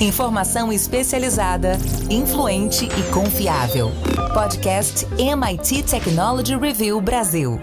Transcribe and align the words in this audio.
Informação 0.00 0.72
especializada, 0.72 1.72
influente 2.08 2.86
e 2.86 3.12
confiável. 3.12 3.90
Podcast 4.32 5.06
MIT 5.20 5.82
Technology 5.82 6.56
Review 6.56 6.98
Brasil. 7.02 7.60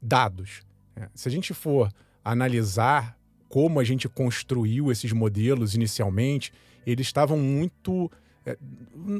dados. 0.00 0.62
É, 0.96 1.08
se 1.14 1.28
a 1.28 1.30
gente 1.30 1.54
for 1.54 1.92
analisar 2.24 3.16
como 3.48 3.80
a 3.80 3.84
gente 3.84 4.08
construiu 4.08 4.92
esses 4.92 5.12
modelos 5.12 5.74
inicialmente, 5.74 6.52
eles 6.86 7.06
estavam 7.06 7.36
muito 7.36 8.10
é, 8.46 8.56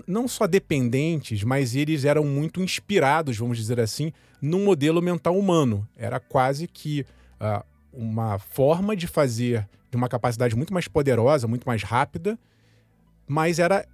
não 0.07 0.27
só 0.27 0.47
dependentes, 0.47 1.43
mas 1.43 1.75
eles 1.75 2.05
eram 2.05 2.25
muito 2.25 2.63
inspirados, 2.63 3.37
vamos 3.37 3.59
dizer 3.59 3.81
assim, 3.81 4.13
no 4.41 4.59
modelo 4.61 5.03
mental 5.03 5.37
humano. 5.37 5.87
Era 5.97 6.19
quase 6.19 6.67
que 6.67 7.05
uh, 7.41 7.65
uma 7.93 8.39
forma 8.39 8.97
de 8.97 9.07
fazer 9.07 9.69
de 9.91 9.97
uma 9.97 10.09
capacidade 10.09 10.55
muito 10.55 10.73
mais 10.73 10.87
poderosa, 10.87 11.49
muito 11.49 11.65
mais 11.65 11.83
rápida, 11.83 12.39
mas 13.27 13.59
era 13.59 13.87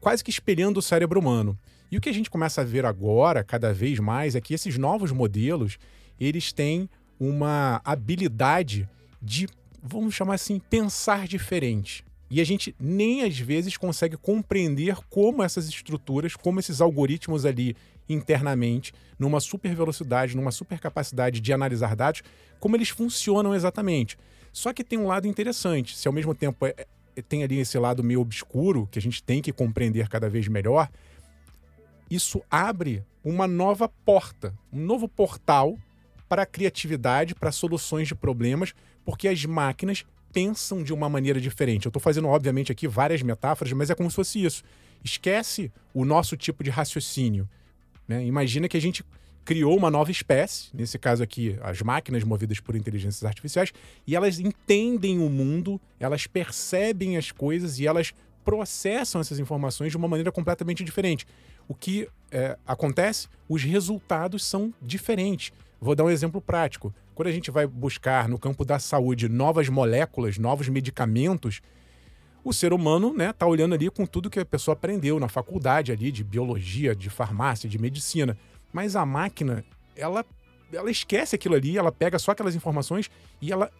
quase 0.00 0.24
que 0.24 0.30
espelhando 0.30 0.78
o 0.78 0.82
cérebro 0.82 1.20
humano. 1.20 1.58
E 1.92 1.96
o 1.98 2.00
que 2.00 2.08
a 2.08 2.14
gente 2.14 2.30
começa 2.30 2.62
a 2.62 2.64
ver 2.64 2.86
agora, 2.86 3.44
cada 3.44 3.70
vez 3.70 3.98
mais, 3.98 4.34
é 4.34 4.40
que 4.40 4.54
esses 4.54 4.78
novos 4.78 5.12
modelos, 5.12 5.76
eles 6.18 6.50
têm 6.50 6.88
uma 7.20 7.82
habilidade 7.84 8.88
de, 9.20 9.46
vamos 9.82 10.14
chamar 10.14 10.36
assim, 10.36 10.58
pensar 10.58 11.28
diferente. 11.28 12.02
E 12.30 12.40
a 12.40 12.44
gente 12.44 12.74
nem 12.80 13.24
às 13.24 13.38
vezes 13.38 13.76
consegue 13.76 14.16
compreender 14.16 14.96
como 15.10 15.42
essas 15.42 15.68
estruturas, 15.68 16.34
como 16.34 16.58
esses 16.58 16.80
algoritmos 16.80 17.44
ali 17.44 17.76
internamente, 18.08 18.94
numa 19.18 19.38
super 19.38 19.74
velocidade, 19.74 20.34
numa 20.34 20.50
super 20.50 20.80
capacidade 20.80 21.42
de 21.42 21.52
analisar 21.52 21.94
dados, 21.94 22.22
como 22.58 22.74
eles 22.74 22.88
funcionam 22.88 23.54
exatamente. 23.54 24.16
Só 24.50 24.72
que 24.72 24.82
tem 24.82 24.98
um 24.98 25.08
lado 25.08 25.28
interessante. 25.28 25.94
Se 25.94 26.08
ao 26.08 26.14
mesmo 26.14 26.34
tempo 26.34 26.64
é, 26.64 26.74
é, 27.14 27.20
tem 27.20 27.44
ali 27.44 27.58
esse 27.58 27.78
lado 27.78 28.02
meio 28.02 28.22
obscuro, 28.22 28.88
que 28.90 28.98
a 28.98 29.02
gente 29.02 29.22
tem 29.22 29.42
que 29.42 29.52
compreender 29.52 30.08
cada 30.08 30.30
vez 30.30 30.48
melhor, 30.48 30.88
isso 32.14 32.42
abre 32.50 33.04
uma 33.24 33.46
nova 33.46 33.88
porta, 33.88 34.54
um 34.72 34.80
novo 34.80 35.08
portal 35.08 35.78
para 36.28 36.42
a 36.42 36.46
criatividade, 36.46 37.34
para 37.34 37.52
soluções 37.52 38.08
de 38.08 38.14
problemas, 38.14 38.74
porque 39.04 39.28
as 39.28 39.44
máquinas 39.44 40.04
pensam 40.32 40.82
de 40.82 40.92
uma 40.92 41.08
maneira 41.08 41.40
diferente. 41.40 41.86
Eu 41.86 41.90
estou 41.90 42.00
fazendo, 42.00 42.28
obviamente, 42.28 42.72
aqui 42.72 42.88
várias 42.88 43.22
metáforas, 43.22 43.72
mas 43.72 43.90
é 43.90 43.94
como 43.94 44.10
se 44.10 44.16
fosse 44.16 44.42
isso. 44.42 44.64
Esquece 45.04 45.70
o 45.92 46.04
nosso 46.04 46.36
tipo 46.36 46.64
de 46.64 46.70
raciocínio. 46.70 47.48
Né? 48.08 48.24
Imagina 48.24 48.68
que 48.68 48.76
a 48.76 48.80
gente 48.80 49.04
criou 49.44 49.76
uma 49.76 49.90
nova 49.90 50.10
espécie, 50.10 50.70
nesse 50.72 50.98
caso 50.98 51.22
aqui, 51.22 51.58
as 51.62 51.82
máquinas 51.82 52.22
movidas 52.24 52.60
por 52.60 52.76
inteligências 52.76 53.24
artificiais, 53.24 53.72
e 54.06 54.14
elas 54.14 54.38
entendem 54.38 55.18
o 55.18 55.28
mundo, 55.28 55.80
elas 55.98 56.26
percebem 56.26 57.16
as 57.16 57.30
coisas 57.30 57.78
e 57.78 57.86
elas 57.86 58.14
processam 58.44 59.20
essas 59.20 59.38
informações 59.38 59.90
de 59.90 59.96
uma 59.96 60.08
maneira 60.08 60.32
completamente 60.32 60.84
diferente. 60.84 61.26
O 61.72 61.74
que 61.74 62.06
é, 62.30 62.58
acontece? 62.66 63.28
Os 63.48 63.62
resultados 63.62 64.44
são 64.44 64.74
diferentes. 64.82 65.52
Vou 65.80 65.94
dar 65.94 66.04
um 66.04 66.10
exemplo 66.10 66.38
prático. 66.38 66.94
Quando 67.14 67.28
a 67.28 67.32
gente 67.32 67.50
vai 67.50 67.66
buscar 67.66 68.28
no 68.28 68.38
campo 68.38 68.62
da 68.62 68.78
saúde 68.78 69.26
novas 69.26 69.70
moléculas, 69.70 70.36
novos 70.36 70.68
medicamentos, 70.68 71.62
o 72.44 72.52
ser 72.52 72.74
humano 72.74 73.12
está 73.12 73.18
né, 73.24 73.32
tá 73.32 73.46
olhando 73.46 73.74
ali 73.74 73.88
com 73.88 74.04
tudo 74.04 74.28
que 74.28 74.38
a 74.38 74.44
pessoa 74.44 74.74
aprendeu 74.74 75.18
na 75.18 75.28
faculdade 75.28 75.90
ali 75.90 76.12
de 76.12 76.22
biologia, 76.22 76.94
de 76.94 77.08
farmácia, 77.08 77.66
de 77.66 77.78
medicina. 77.78 78.36
Mas 78.70 78.94
a 78.94 79.06
máquina, 79.06 79.64
ela, 79.96 80.26
ela 80.70 80.90
esquece 80.90 81.36
aquilo 81.36 81.54
ali, 81.54 81.78
ela 81.78 81.90
pega 81.90 82.18
só 82.18 82.32
aquelas 82.32 82.54
informações 82.54 83.10
e 83.40 83.50
ela 83.50 83.70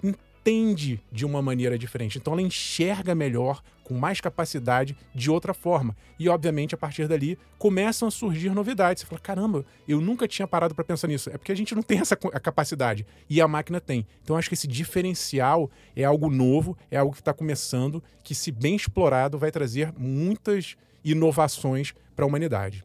entende 0.42 1.00
de 1.10 1.25
uma 1.25 1.41
maneira 1.41 1.78
diferente. 1.78 2.19
Então 2.19 2.32
ela 2.32 2.42
enxerga 2.42 3.14
melhor, 3.14 3.62
com 3.84 3.94
mais 3.94 4.20
capacidade, 4.20 4.97
de 5.14 5.30
outra 5.30 5.54
forma. 5.54 5.97
E 6.19 6.28
obviamente 6.28 6.75
a 6.75 6.78
partir 6.78 7.06
dali 7.06 7.38
começam 7.58 8.08
a 8.08 8.10
surgir 8.10 8.50
novidades. 8.50 9.03
Você 9.03 9.06
fala: 9.06 9.20
caramba, 9.20 9.64
eu 9.86 10.00
nunca 10.00 10.26
tinha 10.26 10.47
parado 10.47 10.75
para 10.75 10.84
pensar 10.84 11.06
nisso. 11.06 11.30
É 11.30 11.38
porque 11.38 11.53
a 11.53 11.54
gente 11.54 11.75
não 11.75 11.82
tem 11.82 12.00
essa 12.00 12.16
capacidade 12.16 13.06
e 13.30 13.41
a 13.41 13.47
máquina 13.47 13.80
tem. 13.80 14.06
Então 14.22 14.36
acho 14.36 14.48
que 14.48 14.54
esse 14.54 14.66
diferencial 14.66 15.70
é 15.94 16.04
algo 16.04 16.28
novo, 16.28 16.76
é 16.91 16.97
algo 16.97 17.12
que 17.12 17.20
está 17.20 17.32
começando, 17.32 18.03
que 18.22 18.34
se 18.34 18.50
bem 18.50 18.74
explorado 18.74 19.38
vai 19.38 19.50
trazer 19.50 19.92
muitas 19.97 20.77
inovações 21.04 21.95
para 22.15 22.24
a 22.24 22.28
humanidade. 22.28 22.84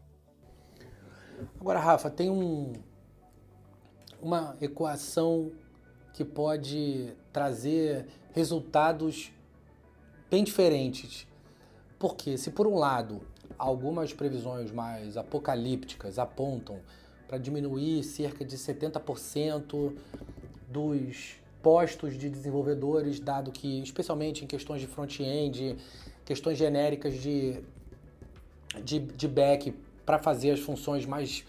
Agora, 1.59 1.79
Rafa, 1.79 2.09
tem 2.09 2.31
um, 2.31 2.73
uma 4.19 4.57
equação 4.59 5.51
que 6.17 6.25
pode 6.25 7.13
trazer 7.31 8.07
resultados 8.33 9.31
bem 10.31 10.43
diferentes. 10.43 11.27
Porque 11.99 12.39
se 12.39 12.49
por 12.49 12.65
um 12.65 12.75
lado 12.75 13.21
algumas 13.55 14.13
previsões 14.13 14.71
mais 14.71 15.15
apocalípticas 15.15 16.17
apontam 16.17 16.79
para 17.27 17.37
diminuir 17.37 18.03
cerca 18.03 18.43
de 18.43 18.57
70% 18.57 19.93
dos 20.67 21.35
postos 21.61 22.17
de 22.17 22.31
desenvolvedores, 22.31 23.19
dado 23.19 23.51
que, 23.51 23.79
especialmente 23.83 24.43
em 24.43 24.47
questões 24.47 24.81
de 24.81 24.87
front-end, 24.87 25.77
questões 26.25 26.57
genéricas 26.57 27.13
de, 27.13 27.61
de, 28.83 28.97
de 28.97 29.27
back, 29.27 29.71
para 30.03 30.17
fazer 30.17 30.49
as 30.49 30.61
funções 30.61 31.05
mais 31.05 31.45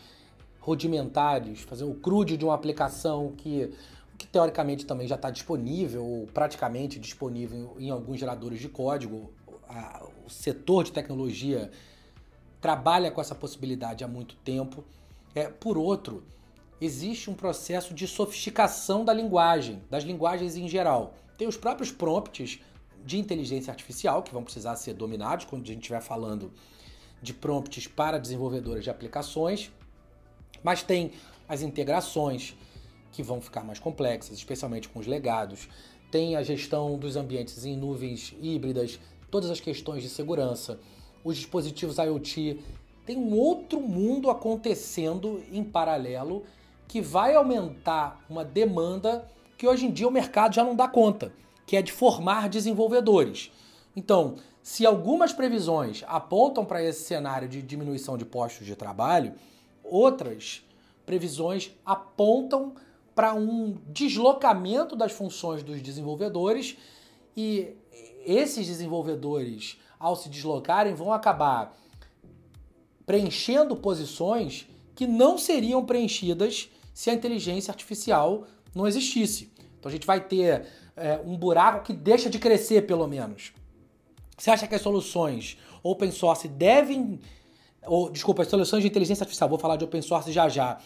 rudimentares, 0.61 1.63
fazer 1.63 1.85
o 1.85 1.95
crude 1.95 2.37
de 2.37 2.45
uma 2.45 2.55
aplicação 2.55 3.33
que 3.35 3.73
que 4.19 4.27
teoricamente 4.27 4.85
também 4.85 5.07
já 5.07 5.15
está 5.15 5.31
disponível, 5.31 6.05
ou 6.05 6.27
praticamente 6.27 6.99
disponível 6.99 7.77
em 7.79 7.89
alguns 7.89 8.19
geradores 8.19 8.61
de 8.61 8.69
código. 8.69 9.33
O 10.27 10.29
setor 10.29 10.83
de 10.83 10.93
tecnologia 10.93 11.71
trabalha 12.61 13.11
com 13.13 13.21
essa 13.21 13.35
possibilidade 13.35 14.03
há 14.03 14.09
muito 14.09 14.35
tempo. 14.37 14.85
É, 15.35 15.49
por 15.49 15.79
outro, 15.79 16.25
existe 16.81 17.31
um 17.31 17.35
processo 17.35 17.95
de 17.95 18.09
sofisticação 18.09 19.05
da 19.05 19.13
linguagem, 19.13 19.81
das 19.89 20.03
linguagens 20.03 20.57
em 20.57 20.69
geral. 20.69 21.15
Tem 21.37 21.47
os 21.47 21.57
próprios 21.57 21.93
prompts 21.93 22.61
de 23.05 23.19
inteligência 23.19 23.71
artificial 23.71 24.23
que 24.25 24.33
vão 24.33 24.43
precisar 24.43 24.75
ser 24.75 24.95
dominados 24.95 25.45
quando 25.45 25.63
a 25.63 25.67
gente 25.67 25.79
estiver 25.79 26.01
falando 26.01 26.53
de 27.23 27.33
prompts 27.33 27.87
para 27.87 28.19
desenvolvedores 28.19 28.83
de 28.83 28.91
aplicações, 28.91 29.71
mas 30.63 30.83
tem 30.83 31.13
as 31.49 31.63
integrações 31.63 32.57
que 33.13 33.23
vão 33.23 33.41
ficar 33.41 33.65
mais 33.65 33.79
complexas, 33.79 34.37
especialmente 34.37 34.89
com 34.89 34.99
os 34.99 35.07
legados. 35.07 35.69
Tem 36.11 36.37
a 36.37 36.43
gestão 36.43 36.99
dos 36.99 37.17
ambientes 37.17 37.65
em 37.65 37.77
nuvens 37.77 38.35
híbridas, 38.41 38.99
todas 39.31 39.51
as 39.51 39.61
questões 39.61 40.03
de 40.03 40.09
segurança, 40.09 40.81
os 41.25 41.37
dispositivos 41.37 41.99
IoT. 41.99 42.61
Tem 43.05 43.17
um 43.17 43.35
outro 43.35 43.81
mundo 43.81 44.31
acontecendo 44.31 45.43
em 45.53 45.63
paralelo 45.65 46.45
que 46.87 47.01
vai 47.01 47.35
aumentar 47.35 48.25
uma 48.29 48.45
demanda 48.45 49.29
que 49.57 49.67
hoje 49.67 49.87
em 49.87 49.91
dia 49.91 50.07
o 50.07 50.11
mercado 50.11 50.55
já 50.55 50.65
não 50.65 50.77
dá 50.77 50.89
conta, 50.89 51.33
que 51.67 51.77
é 51.77 51.83
de 51.83 51.93
formar 51.93 52.49
desenvolvedores. 52.49 53.51
Então, 53.95 54.37
se 54.63 54.87
algumas 54.87 55.33
previsões 55.33 56.05
apontam 56.07 56.65
para 56.65 56.83
esse 56.83 57.03
cenário 57.03 57.49
de 57.49 57.61
diminuição 57.61 58.17
de 58.17 58.25
postos 58.25 58.67
de 58.67 58.77
trabalho, 58.77 59.35
outras 59.83 60.65
previsões 61.05 61.73
apontam 61.85 62.75
para 63.19 63.35
um 63.35 63.77
deslocamento 63.89 64.95
das 64.95 65.11
funções 65.11 65.65
dos 65.65 65.83
desenvolvedores 65.83 66.77
e 67.37 67.75
esses 68.25 68.69
desenvolvedores, 68.69 69.77
ao 69.99 70.15
se 70.15 70.29
deslocarem, 70.29 70.95
vão 70.95 71.13
acabar 71.13 71.77
preenchendo 73.05 73.75
posições 73.75 74.69
que 74.95 75.05
não 75.05 75.37
seriam 75.37 75.85
preenchidas 75.85 76.71
se 76.95 77.11
a 77.11 77.13
inteligência 77.13 77.73
artificial 77.73 78.47
não 78.73 78.87
existisse. 78.87 79.51
Então 79.81 79.89
a 79.89 79.93
gente 79.93 80.07
vai 80.07 80.21
ter 80.21 80.69
é, 80.97 81.21
um 81.25 81.37
buraco 81.37 81.87
que 81.87 81.93
deixa 81.93 82.31
de 82.31 82.39
crescer, 82.39 82.83
pelo 82.87 83.09
menos. 83.09 83.53
Você 84.37 84.53
acha 84.53 84.69
que 84.69 84.77
as 84.77 84.81
soluções 84.81 85.59
open 85.83 86.13
source 86.13 86.47
devem. 86.47 87.19
Ou, 87.85 88.11
desculpa, 88.11 88.43
as 88.43 88.49
soluções 88.49 88.83
de 88.83 88.87
inteligência 88.87 89.25
artificial, 89.25 89.49
vou 89.49 89.59
falar 89.59 89.75
de 89.75 89.83
open 89.83 90.03
source 90.03 90.31
já 90.31 90.49
já. 90.49 90.79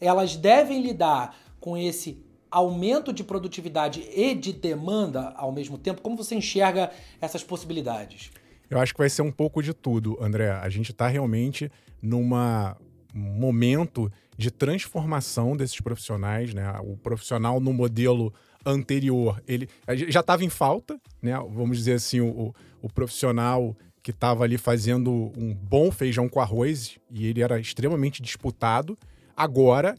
Elas 0.00 0.36
devem 0.36 0.80
lidar 0.82 1.49
com 1.60 1.76
esse 1.76 2.24
aumento 2.50 3.12
de 3.12 3.22
produtividade 3.22 4.00
e 4.14 4.34
de 4.34 4.52
demanda 4.52 5.32
ao 5.36 5.52
mesmo 5.52 5.78
tempo? 5.78 6.02
Como 6.02 6.16
você 6.16 6.34
enxerga 6.34 6.90
essas 7.20 7.44
possibilidades? 7.44 8.30
Eu 8.68 8.78
acho 8.78 8.92
que 8.92 8.98
vai 8.98 9.10
ser 9.10 9.22
um 9.22 9.32
pouco 9.32 9.62
de 9.62 9.74
tudo, 9.74 10.16
André. 10.20 10.50
A 10.50 10.68
gente 10.68 10.92
está 10.92 11.06
realmente 11.08 11.70
numa 12.00 12.76
momento 13.12 14.10
de 14.36 14.50
transformação 14.50 15.56
desses 15.56 15.80
profissionais, 15.80 16.54
né? 16.54 16.72
O 16.84 16.96
profissional 16.96 17.60
no 17.60 17.72
modelo 17.72 18.32
anterior, 18.64 19.42
ele 19.46 19.68
já 20.08 20.20
estava 20.20 20.44
em 20.44 20.48
falta, 20.48 21.00
né? 21.20 21.34
Vamos 21.50 21.78
dizer 21.78 21.94
assim, 21.94 22.20
o, 22.20 22.54
o 22.80 22.88
profissional 22.88 23.76
que 24.02 24.12
estava 24.12 24.44
ali 24.44 24.56
fazendo 24.56 25.32
um 25.36 25.54
bom 25.54 25.90
feijão 25.90 26.28
com 26.28 26.40
arroz 26.40 26.98
e 27.10 27.26
ele 27.26 27.42
era 27.42 27.58
extremamente 27.58 28.22
disputado. 28.22 28.96
Agora 29.36 29.96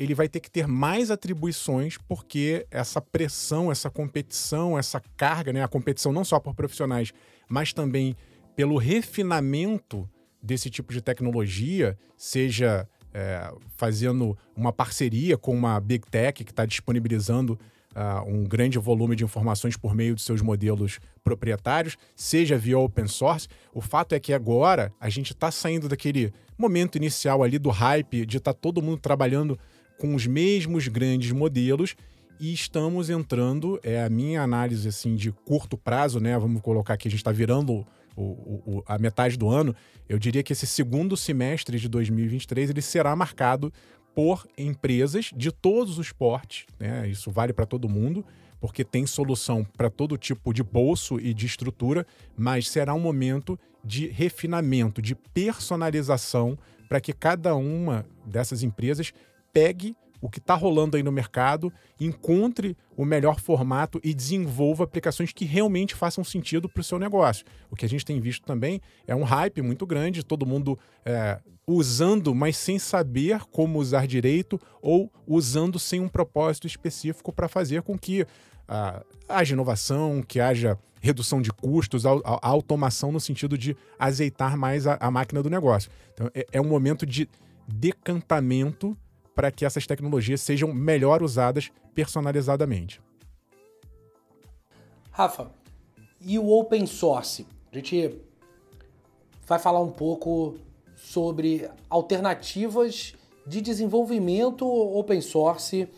ele 0.00 0.14
vai 0.14 0.30
ter 0.30 0.40
que 0.40 0.50
ter 0.50 0.66
mais 0.66 1.10
atribuições 1.10 1.98
porque 2.08 2.66
essa 2.70 3.02
pressão, 3.02 3.70
essa 3.70 3.90
competição, 3.90 4.78
essa 4.78 4.98
carga, 5.14 5.52
né, 5.52 5.62
a 5.62 5.68
competição 5.68 6.10
não 6.10 6.24
só 6.24 6.40
por 6.40 6.54
profissionais, 6.54 7.12
mas 7.46 7.74
também 7.74 8.16
pelo 8.56 8.78
refinamento 8.78 10.08
desse 10.42 10.70
tipo 10.70 10.90
de 10.90 11.02
tecnologia, 11.02 11.98
seja 12.16 12.88
é, 13.12 13.52
fazendo 13.76 14.36
uma 14.56 14.72
parceria 14.72 15.36
com 15.36 15.54
uma 15.54 15.78
big 15.78 16.08
tech 16.10 16.44
que 16.44 16.50
está 16.50 16.64
disponibilizando 16.64 17.58
uh, 17.94 18.26
um 18.26 18.44
grande 18.44 18.78
volume 18.78 19.14
de 19.14 19.24
informações 19.24 19.76
por 19.76 19.94
meio 19.94 20.14
de 20.14 20.22
seus 20.22 20.40
modelos 20.40 20.98
proprietários, 21.22 21.98
seja 22.14 22.56
via 22.56 22.78
open 22.78 23.06
source. 23.06 23.48
O 23.74 23.80
fato 23.82 24.14
é 24.14 24.20
que 24.20 24.32
agora 24.32 24.92
a 24.98 25.10
gente 25.10 25.32
está 25.32 25.50
saindo 25.50 25.88
daquele 25.88 26.32
momento 26.56 26.96
inicial 26.96 27.42
ali 27.42 27.58
do 27.58 27.68
hype 27.68 28.24
de 28.24 28.38
estar 28.38 28.54
tá 28.54 28.58
todo 28.58 28.80
mundo 28.80 28.98
trabalhando 28.98 29.58
com 30.00 30.14
os 30.14 30.26
mesmos 30.26 30.88
grandes 30.88 31.30
modelos 31.30 31.94
e 32.40 32.54
estamos 32.54 33.10
entrando, 33.10 33.78
é 33.82 34.02
a 34.02 34.08
minha 34.08 34.40
análise 34.40 34.88
assim 34.88 35.14
de 35.14 35.30
curto 35.30 35.76
prazo, 35.76 36.18
né? 36.18 36.38
Vamos 36.38 36.62
colocar 36.62 36.94
aqui, 36.94 37.06
a 37.06 37.10
gente 37.10 37.20
está 37.20 37.30
virando 37.30 37.86
o, 38.16 38.22
o, 38.22 38.82
a 38.86 38.98
metade 38.98 39.36
do 39.36 39.50
ano. 39.50 39.76
Eu 40.08 40.18
diria 40.18 40.42
que 40.42 40.54
esse 40.54 40.66
segundo 40.66 41.18
semestre 41.18 41.78
de 41.78 41.86
2023 41.86 42.70
ele 42.70 42.80
será 42.80 43.14
marcado 43.14 43.70
por 44.14 44.48
empresas 44.56 45.30
de 45.36 45.52
todos 45.52 45.98
os 45.98 46.12
portes, 46.12 46.64
né? 46.78 47.06
Isso 47.06 47.30
vale 47.30 47.52
para 47.52 47.66
todo 47.66 47.86
mundo, 47.86 48.24
porque 48.58 48.82
tem 48.82 49.06
solução 49.06 49.62
para 49.62 49.90
todo 49.90 50.16
tipo 50.16 50.54
de 50.54 50.62
bolso 50.62 51.20
e 51.20 51.34
de 51.34 51.44
estrutura, 51.44 52.06
mas 52.38 52.70
será 52.70 52.94
um 52.94 53.00
momento 53.00 53.58
de 53.84 54.06
refinamento, 54.06 55.02
de 55.02 55.14
personalização 55.14 56.58
para 56.88 57.00
que 57.00 57.12
cada 57.12 57.54
uma 57.54 58.04
dessas 58.26 58.62
empresas 58.62 59.12
pegue 59.52 59.96
o 60.20 60.28
que 60.28 60.38
está 60.38 60.54
rolando 60.54 60.96
aí 60.96 61.02
no 61.02 61.10
mercado, 61.10 61.72
encontre 61.98 62.76
o 62.96 63.04
melhor 63.04 63.40
formato 63.40 63.98
e 64.04 64.12
desenvolva 64.12 64.84
aplicações 64.84 65.32
que 65.32 65.44
realmente 65.44 65.94
façam 65.94 66.22
sentido 66.22 66.68
para 66.68 66.80
o 66.80 66.84
seu 66.84 66.98
negócio. 66.98 67.44
O 67.70 67.76
que 67.76 67.86
a 67.86 67.88
gente 67.88 68.04
tem 68.04 68.20
visto 68.20 68.44
também 68.44 68.80
é 69.06 69.14
um 69.14 69.22
hype 69.22 69.62
muito 69.62 69.86
grande, 69.86 70.22
todo 70.22 70.44
mundo 70.44 70.78
é, 71.04 71.40
usando, 71.66 72.34
mas 72.34 72.56
sem 72.56 72.78
saber 72.78 73.40
como 73.50 73.78
usar 73.78 74.06
direito 74.06 74.60
ou 74.82 75.10
usando 75.26 75.78
sem 75.78 76.00
um 76.00 76.08
propósito 76.08 76.66
específico 76.66 77.32
para 77.32 77.48
fazer 77.48 77.82
com 77.82 77.98
que 77.98 78.26
ah, 78.68 79.02
haja 79.28 79.54
inovação, 79.54 80.22
que 80.22 80.38
haja 80.38 80.78
redução 81.00 81.40
de 81.40 81.50
custos, 81.50 82.04
a, 82.04 82.10
a, 82.10 82.46
automação 82.46 83.10
no 83.10 83.18
sentido 83.18 83.56
de 83.56 83.74
azeitar 83.98 84.56
mais 84.56 84.86
a, 84.86 84.98
a 85.00 85.10
máquina 85.10 85.42
do 85.42 85.48
negócio. 85.48 85.90
Então, 86.12 86.30
é, 86.34 86.46
é 86.52 86.60
um 86.60 86.68
momento 86.68 87.06
de 87.06 87.26
decantamento 87.66 88.96
para 89.40 89.50
que 89.50 89.64
essas 89.64 89.86
tecnologias 89.86 90.42
sejam 90.42 90.70
melhor 90.70 91.22
usadas 91.22 91.72
personalizadamente. 91.94 93.00
Rafa, 95.10 95.50
e 96.20 96.38
o 96.38 96.50
open 96.50 96.84
source? 96.84 97.46
A 97.72 97.76
gente 97.76 98.20
vai 99.46 99.58
falar 99.58 99.80
um 99.80 99.90
pouco 99.90 100.58
sobre 100.94 101.70
alternativas 101.88 103.14
de 103.46 103.62
desenvolvimento 103.62 104.66
open 104.66 105.22
source 105.22 105.88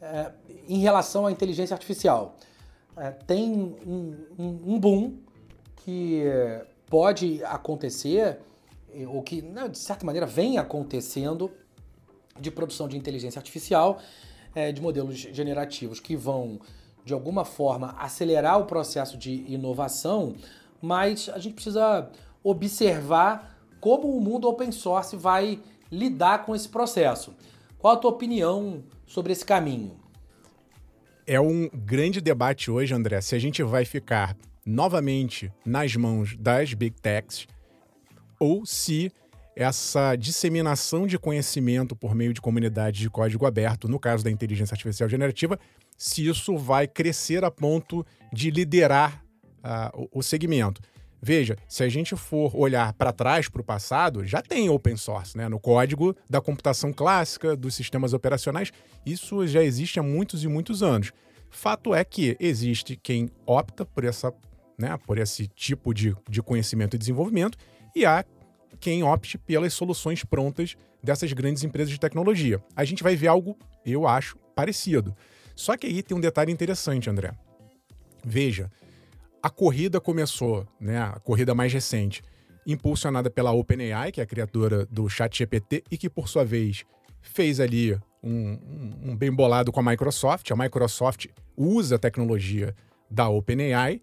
é, 0.00 0.30
em 0.68 0.78
relação 0.78 1.26
à 1.26 1.32
inteligência 1.32 1.74
artificial. 1.74 2.36
É, 2.96 3.10
tem 3.10 3.52
um, 3.52 4.16
um, 4.38 4.74
um, 4.74 4.78
boom 4.78 5.18
que 5.84 6.22
pode 6.88 7.42
acontecer, 7.46 8.38
ou 9.08 9.24
que, 9.24 9.42
de 9.42 9.76
certa 9.76 10.06
maneira, 10.06 10.24
vem 10.24 10.56
acontecendo 10.56 11.50
de 12.40 12.50
produção 12.50 12.88
de 12.88 12.96
inteligência 12.96 13.38
artificial, 13.38 13.98
é, 14.54 14.72
de 14.72 14.80
modelos 14.80 15.16
generativos 15.16 16.00
que 16.00 16.16
vão, 16.16 16.60
de 17.04 17.12
alguma 17.12 17.44
forma, 17.44 17.94
acelerar 17.98 18.58
o 18.58 18.64
processo 18.64 19.16
de 19.16 19.44
inovação, 19.46 20.34
mas 20.80 21.28
a 21.28 21.38
gente 21.38 21.54
precisa 21.54 22.10
observar 22.42 23.58
como 23.80 24.16
o 24.16 24.20
mundo 24.20 24.48
open 24.48 24.72
source 24.72 25.16
vai 25.16 25.60
lidar 25.90 26.44
com 26.44 26.54
esse 26.54 26.68
processo. 26.68 27.34
Qual 27.78 27.94
a 27.94 27.96
tua 27.96 28.10
opinião 28.10 28.82
sobre 29.06 29.32
esse 29.32 29.44
caminho? 29.44 29.96
É 31.26 31.40
um 31.40 31.68
grande 31.72 32.20
debate 32.20 32.70
hoje, 32.70 32.94
André, 32.94 33.20
se 33.20 33.34
a 33.34 33.38
gente 33.38 33.62
vai 33.62 33.84
ficar 33.84 34.36
novamente 34.64 35.52
nas 35.64 35.94
mãos 35.94 36.36
das 36.36 36.72
big 36.72 37.00
techs 37.00 37.46
ou 38.38 38.64
se 38.64 39.12
essa 39.56 40.14
disseminação 40.14 41.06
de 41.06 41.18
conhecimento 41.18 41.96
por 41.96 42.14
meio 42.14 42.34
de 42.34 42.42
comunidades 42.42 43.00
de 43.00 43.08
código 43.08 43.46
aberto, 43.46 43.88
no 43.88 43.98
caso 43.98 44.22
da 44.22 44.30
inteligência 44.30 44.74
artificial 44.74 45.08
generativa, 45.08 45.58
se 45.96 46.28
isso 46.28 46.58
vai 46.58 46.86
crescer 46.86 47.42
a 47.42 47.50
ponto 47.50 48.04
de 48.30 48.50
liderar 48.50 49.24
uh, 49.64 50.08
o, 50.12 50.18
o 50.18 50.22
segmento. 50.22 50.82
Veja, 51.22 51.56
se 51.66 51.82
a 51.82 51.88
gente 51.88 52.14
for 52.14 52.54
olhar 52.54 52.92
para 52.92 53.12
trás, 53.12 53.48
para 53.48 53.62
o 53.62 53.64
passado, 53.64 54.24
já 54.26 54.42
tem 54.42 54.68
open 54.68 54.96
source, 54.96 55.36
né? 55.36 55.48
No 55.48 55.58
código 55.58 56.14
da 56.28 56.40
computação 56.40 56.92
clássica, 56.92 57.56
dos 57.56 57.74
sistemas 57.74 58.12
operacionais, 58.12 58.70
isso 59.04 59.46
já 59.46 59.62
existe 59.62 59.98
há 59.98 60.02
muitos 60.02 60.44
e 60.44 60.48
muitos 60.48 60.82
anos. 60.82 61.12
Fato 61.50 61.94
é 61.94 62.04
que 62.04 62.36
existe 62.38 62.94
quem 62.94 63.30
opta 63.46 63.86
por, 63.86 64.04
essa, 64.04 64.32
né, 64.78 64.98
por 65.06 65.16
esse 65.16 65.46
tipo 65.48 65.94
de, 65.94 66.14
de 66.28 66.42
conhecimento 66.42 66.94
e 66.94 66.98
desenvolvimento, 66.98 67.56
e 67.94 68.04
há 68.04 68.24
quem 68.76 69.02
opte 69.02 69.38
pelas 69.38 69.72
soluções 69.74 70.24
prontas 70.24 70.76
dessas 71.02 71.32
grandes 71.32 71.64
empresas 71.64 71.90
de 71.90 71.98
tecnologia. 71.98 72.62
A 72.74 72.84
gente 72.84 73.02
vai 73.02 73.16
ver 73.16 73.28
algo, 73.28 73.56
eu 73.84 74.06
acho, 74.06 74.36
parecido. 74.54 75.16
Só 75.54 75.76
que 75.76 75.86
aí 75.86 76.02
tem 76.02 76.16
um 76.16 76.20
detalhe 76.20 76.52
interessante, 76.52 77.08
André. 77.08 77.32
Veja, 78.24 78.70
a 79.42 79.48
corrida 79.48 80.00
começou, 80.00 80.66
né, 80.80 80.98
a 80.98 81.20
corrida 81.20 81.54
mais 81.54 81.72
recente, 81.72 82.22
impulsionada 82.66 83.30
pela 83.30 83.52
OpenAI, 83.52 84.10
que 84.10 84.20
é 84.20 84.24
a 84.24 84.26
criadora 84.26 84.84
do 84.86 85.08
ChatGPT, 85.08 85.84
e 85.90 85.96
que, 85.96 86.10
por 86.10 86.28
sua 86.28 86.44
vez, 86.44 86.84
fez 87.22 87.60
ali 87.60 87.96
um, 88.22 88.58
um, 89.04 89.16
bem 89.16 89.32
bolado 89.32 89.70
com 89.70 89.78
a 89.78 89.82
Microsoft. 89.82 90.50
A 90.50 90.56
Microsoft 90.56 91.26
usa 91.56 91.94
a 91.94 91.98
tecnologia 91.98 92.74
da 93.08 93.28
OpenAI. 93.28 94.02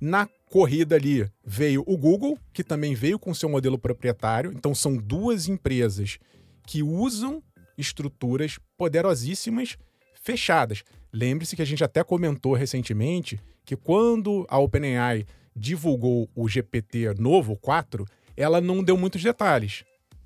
Na 0.00 0.28
corrida 0.50 0.96
ali 0.96 1.28
veio 1.44 1.82
o 1.86 1.96
Google, 1.96 2.38
que 2.52 2.62
também 2.62 2.94
veio 2.94 3.18
com 3.18 3.34
seu 3.34 3.48
modelo 3.48 3.78
proprietário. 3.78 4.52
Então, 4.52 4.74
são 4.74 4.96
duas 4.96 5.48
empresas 5.48 6.18
que 6.66 6.82
usam 6.82 7.42
estruturas 7.76 8.58
poderosíssimas 8.76 9.76
fechadas. 10.22 10.82
Lembre-se 11.12 11.56
que 11.56 11.62
a 11.62 11.66
gente 11.66 11.84
até 11.84 12.02
comentou 12.02 12.54
recentemente 12.54 13.40
que 13.64 13.76
quando 13.76 14.46
a 14.48 14.58
OpenAI 14.58 15.26
divulgou 15.54 16.28
o 16.34 16.48
GPT 16.48 17.14
novo 17.18 17.56
4, 17.56 18.04
ela 18.36 18.60
não 18.60 18.82
deu 18.82 18.96
muitos 18.96 19.22
detalhes. 19.22 19.84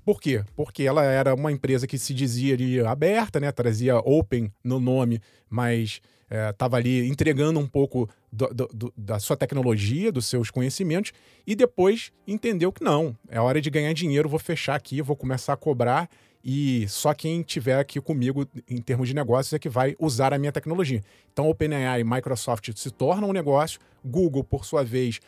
Por 0.09 0.19
quê? 0.19 0.43
Porque 0.55 0.81
ela 0.81 1.03
era 1.03 1.35
uma 1.35 1.51
empresa 1.51 1.85
que 1.85 1.95
se 1.95 2.15
dizia 2.15 2.55
ali 2.55 2.79
aberta, 2.79 3.39
né? 3.39 3.51
Trazia 3.51 3.99
open 3.99 4.51
no 4.63 4.79
nome, 4.79 5.21
mas 5.47 6.01
estava 6.49 6.77
é, 6.77 6.79
ali 6.79 7.07
entregando 7.07 7.59
um 7.59 7.67
pouco 7.67 8.09
do, 8.31 8.47
do, 8.73 8.93
da 8.97 9.19
sua 9.19 9.37
tecnologia, 9.37 10.11
dos 10.11 10.25
seus 10.25 10.49
conhecimentos, 10.49 11.11
e 11.45 11.55
depois 11.55 12.11
entendeu 12.27 12.71
que 12.71 12.83
não, 12.83 13.15
é 13.29 13.39
hora 13.39 13.61
de 13.61 13.69
ganhar 13.69 13.93
dinheiro, 13.93 14.27
vou 14.27 14.39
fechar 14.39 14.73
aqui, 14.73 14.99
vou 14.99 15.15
começar 15.15 15.53
a 15.53 15.57
cobrar 15.57 16.09
e 16.43 16.87
só 16.87 17.13
quem 17.13 17.43
tiver 17.43 17.77
aqui 17.77 18.01
comigo 18.01 18.47
em 18.67 18.81
termos 18.81 19.09
de 19.09 19.13
negócios 19.13 19.53
é 19.53 19.59
que 19.59 19.69
vai 19.69 19.95
usar 19.99 20.33
a 20.33 20.39
minha 20.39 20.51
tecnologia. 20.51 21.03
Então, 21.31 21.47
OpenAI 21.47 22.01
e 22.01 22.03
Microsoft 22.03 22.71
se 22.75 22.89
tornam 22.89 23.29
um 23.29 23.33
negócio, 23.33 23.79
Google, 24.03 24.43
por 24.43 24.65
sua 24.65 24.83
vez, 24.83 25.19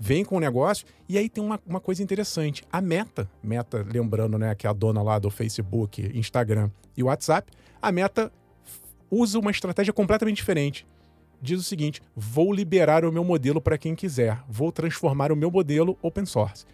vem 0.00 0.24
com 0.24 0.36
o 0.36 0.40
negócio, 0.40 0.86
e 1.06 1.18
aí 1.18 1.28
tem 1.28 1.44
uma, 1.44 1.60
uma 1.66 1.78
coisa 1.78 2.02
interessante. 2.02 2.64
A 2.72 2.80
Meta, 2.80 3.30
Meta, 3.42 3.86
lembrando, 3.86 4.38
né, 4.38 4.54
que 4.54 4.66
é 4.66 4.70
a 4.70 4.72
dona 4.72 5.02
lá 5.02 5.18
do 5.18 5.30
Facebook, 5.30 6.10
Instagram 6.14 6.70
e 6.96 7.02
WhatsApp, 7.02 7.52
a 7.82 7.92
Meta 7.92 8.32
usa 9.10 9.38
uma 9.38 9.50
estratégia 9.50 9.92
completamente 9.92 10.36
diferente. 10.36 10.86
Diz 11.42 11.60
o 11.60 11.62
seguinte: 11.62 12.00
vou 12.16 12.52
liberar 12.52 13.04
o 13.04 13.12
meu 13.12 13.22
modelo 13.22 13.60
para 13.60 13.76
quem 13.76 13.94
quiser, 13.94 14.42
vou 14.48 14.72
transformar 14.72 15.30
o 15.30 15.36
meu 15.36 15.50
modelo 15.50 15.98
open 16.00 16.24
source. 16.24 16.64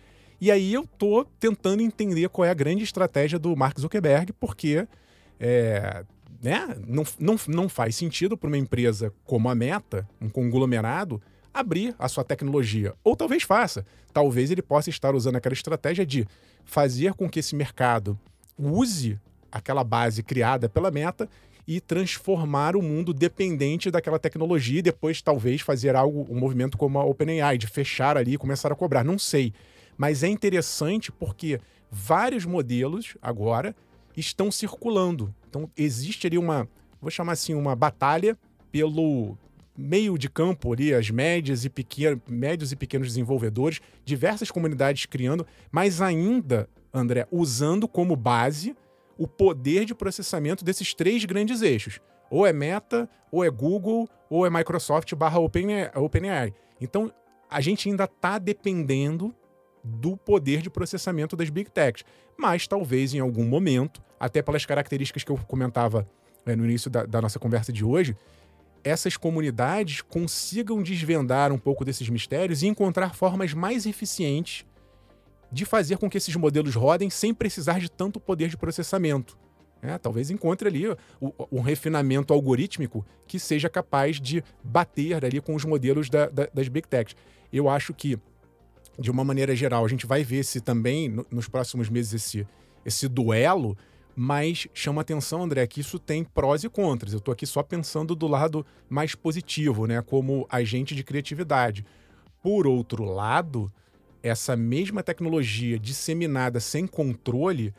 E 0.40 0.50
aí 0.50 0.72
eu 0.72 0.86
tô 0.98 1.24
tentando 1.40 1.82
entender 1.82 2.28
qual 2.28 2.44
é 2.44 2.50
a 2.50 2.54
grande 2.54 2.84
estratégia 2.84 3.38
do 3.38 3.56
Mark 3.56 3.78
Zuckerberg, 3.80 4.32
porque 4.34 4.86
é, 5.40 6.04
né, 6.42 6.76
não, 6.86 7.04
não, 7.18 7.36
não 7.48 7.68
faz 7.68 7.96
sentido 7.96 8.36
para 8.36 8.46
uma 8.46 8.58
empresa 8.58 9.12
como 9.24 9.48
a 9.48 9.54
Meta, 9.54 10.06
um 10.20 10.28
conglomerado, 10.28 11.20
abrir 11.56 11.94
a 11.98 12.08
sua 12.08 12.22
tecnologia. 12.22 12.94
Ou 13.02 13.16
talvez 13.16 13.42
faça. 13.42 13.84
Talvez 14.12 14.50
ele 14.50 14.62
possa 14.62 14.90
estar 14.90 15.14
usando 15.14 15.36
aquela 15.36 15.54
estratégia 15.54 16.04
de 16.04 16.26
fazer 16.64 17.14
com 17.14 17.28
que 17.28 17.40
esse 17.40 17.56
mercado 17.56 18.18
use 18.58 19.18
aquela 19.50 19.82
base 19.82 20.22
criada 20.22 20.68
pela 20.68 20.90
Meta 20.90 21.28
e 21.66 21.80
transformar 21.80 22.76
o 22.76 22.82
mundo 22.82 23.12
dependente 23.12 23.90
daquela 23.90 24.18
tecnologia 24.18 24.78
e 24.78 24.82
depois 24.82 25.22
talvez 25.22 25.62
fazer 25.62 25.96
algo, 25.96 26.26
um 26.30 26.38
movimento 26.38 26.76
como 26.76 26.98
a 26.98 27.04
OpenAI, 27.04 27.58
de 27.58 27.66
fechar 27.66 28.16
ali 28.16 28.34
e 28.34 28.38
começar 28.38 28.70
a 28.70 28.76
cobrar. 28.76 29.02
Não 29.02 29.18
sei. 29.18 29.52
Mas 29.96 30.22
é 30.22 30.28
interessante 30.28 31.10
porque 31.10 31.58
vários 31.90 32.44
modelos 32.44 33.16
agora 33.20 33.74
estão 34.16 34.52
circulando. 34.52 35.34
Então 35.48 35.70
existe 35.76 36.26
ali 36.26 36.36
uma, 36.36 36.68
vou 37.00 37.10
chamar 37.10 37.32
assim, 37.32 37.54
uma 37.54 37.74
batalha 37.74 38.38
pelo 38.70 39.36
meio 39.76 40.16
de 40.16 40.28
campo 40.28 40.72
ali, 40.72 40.94
as 40.94 41.10
médias 41.10 41.64
e 41.64 41.70
pequenos, 41.70 42.20
médios 42.28 42.72
e 42.72 42.76
pequenos 42.76 43.08
desenvolvedores, 43.08 43.80
diversas 44.04 44.50
comunidades 44.50 45.06
criando, 45.06 45.46
mas 45.70 46.00
ainda, 46.00 46.68
André, 46.92 47.26
usando 47.30 47.86
como 47.86 48.16
base 48.16 48.74
o 49.18 49.26
poder 49.26 49.84
de 49.84 49.94
processamento 49.94 50.64
desses 50.64 50.94
três 50.94 51.24
grandes 51.24 51.62
eixos. 51.62 52.00
Ou 52.30 52.46
é 52.46 52.52
Meta, 52.52 53.08
ou 53.30 53.44
é 53.44 53.50
Google, 53.50 54.08
ou 54.28 54.46
é 54.46 54.50
Microsoft 54.50 55.14
barra 55.14 55.38
OpenAI. 55.38 56.52
Então, 56.80 57.12
a 57.48 57.60
gente 57.60 57.88
ainda 57.88 58.04
está 58.04 58.38
dependendo 58.38 59.34
do 59.82 60.16
poder 60.16 60.60
de 60.60 60.68
processamento 60.68 61.36
das 61.36 61.48
Big 61.48 61.70
Techs. 61.70 62.04
Mas 62.36 62.66
talvez 62.66 63.14
em 63.14 63.20
algum 63.20 63.44
momento, 63.44 64.02
até 64.18 64.42
pelas 64.42 64.66
características 64.66 65.22
que 65.22 65.30
eu 65.30 65.38
comentava 65.46 66.06
né, 66.44 66.54
no 66.56 66.64
início 66.64 66.90
da, 66.90 67.06
da 67.06 67.22
nossa 67.22 67.38
conversa 67.38 67.72
de 67.72 67.84
hoje, 67.84 68.16
essas 68.86 69.16
comunidades 69.16 70.00
consigam 70.00 70.80
desvendar 70.80 71.50
um 71.50 71.58
pouco 71.58 71.84
desses 71.84 72.08
mistérios 72.08 72.62
e 72.62 72.68
encontrar 72.68 73.16
formas 73.16 73.52
mais 73.52 73.84
eficientes 73.84 74.64
de 75.50 75.64
fazer 75.64 75.98
com 75.98 76.08
que 76.08 76.16
esses 76.16 76.36
modelos 76.36 76.76
rodem 76.76 77.10
sem 77.10 77.34
precisar 77.34 77.80
de 77.80 77.90
tanto 77.90 78.20
poder 78.20 78.48
de 78.48 78.56
processamento. 78.56 79.36
É, 79.82 79.98
talvez 79.98 80.30
encontre 80.30 80.68
ali 80.68 80.84
um 81.50 81.60
refinamento 81.60 82.32
algorítmico 82.32 83.04
que 83.26 83.38
seja 83.40 83.68
capaz 83.68 84.20
de 84.20 84.42
bater 84.62 85.24
ali 85.24 85.40
com 85.40 85.54
os 85.54 85.64
modelos 85.64 86.08
da, 86.08 86.28
da, 86.28 86.48
das 86.54 86.68
Big 86.68 86.86
Techs. 86.86 87.16
Eu 87.52 87.68
acho 87.68 87.92
que 87.92 88.16
de 88.98 89.10
uma 89.10 89.24
maneira 89.24 89.54
geral, 89.54 89.84
a 89.84 89.88
gente 89.88 90.06
vai 90.06 90.22
ver 90.22 90.44
se 90.44 90.60
também 90.60 91.08
no, 91.08 91.26
nos 91.30 91.48
próximos 91.48 91.88
meses 91.88 92.14
esse, 92.14 92.46
esse 92.84 93.08
duelo, 93.08 93.76
mas 94.18 94.66
chama 94.72 95.02
atenção, 95.02 95.42
André, 95.42 95.66
que 95.66 95.80
isso 95.80 95.98
tem 95.98 96.24
prós 96.24 96.64
e 96.64 96.70
contras. 96.70 97.12
Eu 97.12 97.18
estou 97.18 97.30
aqui 97.30 97.44
só 97.44 97.62
pensando 97.62 98.16
do 98.16 98.26
lado 98.26 98.64
mais 98.88 99.14
positivo, 99.14 99.86
né, 99.86 100.00
como 100.00 100.46
agente 100.48 100.94
de 100.94 101.04
criatividade. 101.04 101.84
Por 102.42 102.66
outro 102.66 103.04
lado, 103.04 103.70
essa 104.22 104.56
mesma 104.56 105.02
tecnologia 105.02 105.78
disseminada 105.78 106.60
sem 106.60 106.86
controle, 106.86 107.74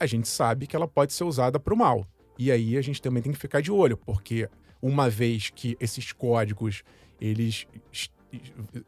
a 0.00 0.06
gente 0.06 0.28
sabe 0.28 0.66
que 0.66 0.74
ela 0.74 0.88
pode 0.88 1.12
ser 1.12 1.24
usada 1.24 1.60
para 1.60 1.74
o 1.74 1.76
mal. 1.76 2.06
E 2.38 2.50
aí 2.50 2.78
a 2.78 2.82
gente 2.82 3.02
também 3.02 3.22
tem 3.22 3.32
que 3.32 3.38
ficar 3.38 3.60
de 3.60 3.70
olho, 3.70 3.98
porque 3.98 4.48
uma 4.80 5.10
vez 5.10 5.50
que 5.54 5.76
esses 5.78 6.10
códigos 6.10 6.82
eles 7.20 7.66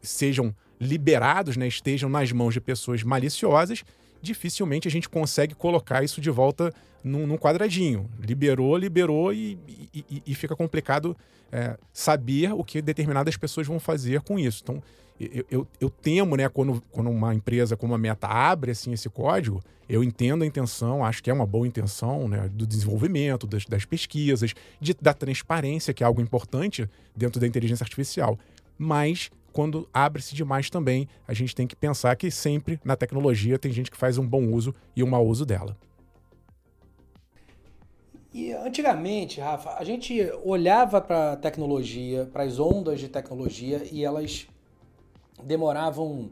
sejam 0.01 0.55
liberados, 0.81 1.55
né, 1.55 1.67
estejam 1.67 2.09
nas 2.09 2.31
mãos 2.31 2.55
de 2.55 2.59
pessoas 2.59 3.03
maliciosas, 3.03 3.83
dificilmente 4.25 4.87
a 4.87 4.91
gente 4.91 5.07
consegue 5.07 5.55
colocar 5.55 6.03
isso 6.03 6.19
de 6.19 6.29
volta 6.29 6.73
num, 7.03 7.27
num 7.27 7.37
quadradinho. 7.37 8.09
Liberou, 8.19 8.75
liberou 8.75 9.31
e, 9.31 9.57
e, 9.93 10.23
e 10.25 10.35
fica 10.35 10.55
complicado 10.55 11.15
é, 11.51 11.77
saber 11.93 12.51
o 12.53 12.63
que 12.63 12.81
determinadas 12.81 13.37
pessoas 13.37 13.67
vão 13.67 13.79
fazer 13.79 14.21
com 14.21 14.39
isso. 14.39 14.61
Então, 14.63 14.83
eu, 15.19 15.45
eu, 15.49 15.67
eu, 15.79 15.89
temo, 15.89 16.35
né, 16.35 16.49
quando, 16.49 16.83
quando 16.91 17.09
uma 17.09 17.33
empresa 17.33 17.77
como 17.77 17.93
a 17.93 17.97
Meta 17.97 18.27
abre 18.27 18.71
assim, 18.71 18.91
esse 18.91 19.09
código, 19.09 19.63
eu 19.87 20.03
entendo 20.03 20.43
a 20.43 20.47
intenção, 20.47 21.05
acho 21.05 21.23
que 21.23 21.29
é 21.29 21.33
uma 21.33 21.45
boa 21.45 21.65
intenção 21.65 22.27
né, 22.27 22.49
do 22.51 22.67
desenvolvimento, 22.67 23.47
das, 23.47 23.65
das 23.65 23.85
pesquisas, 23.85 24.53
de, 24.81 24.93
da 24.99 25.13
transparência, 25.13 25.93
que 25.93 26.03
é 26.03 26.05
algo 26.05 26.19
importante 26.19 26.89
dentro 27.15 27.39
da 27.39 27.47
inteligência 27.47 27.83
artificial. 27.83 28.37
Mas 28.77 29.29
quando 29.55 29.87
abre-se 29.93 30.35
demais 30.35 30.69
também, 30.69 31.07
a 31.25 31.33
gente 31.33 31.55
tem 31.55 31.65
que 31.65 31.77
pensar 31.77 32.13
que 32.17 32.29
sempre 32.29 32.77
na 32.83 32.93
tecnologia 32.93 33.57
tem 33.57 33.71
gente 33.71 33.89
que 33.89 33.95
faz 33.95 34.17
um 34.17 34.27
bom 34.27 34.51
uso 34.51 34.75
e 34.93 35.01
um 35.01 35.07
mau 35.07 35.25
uso 35.25 35.45
dela. 35.45 35.77
E 38.33 38.51
antigamente, 38.51 39.39
Rafa, 39.39 39.77
a 39.79 39.83
gente 39.85 40.29
olhava 40.43 40.99
para 40.99 41.31
a 41.31 41.37
tecnologia, 41.37 42.29
para 42.33 42.43
as 42.43 42.59
ondas 42.59 42.99
de 42.99 43.07
tecnologia 43.07 43.81
e 43.89 44.03
elas 44.03 44.45
demoravam 45.41 46.29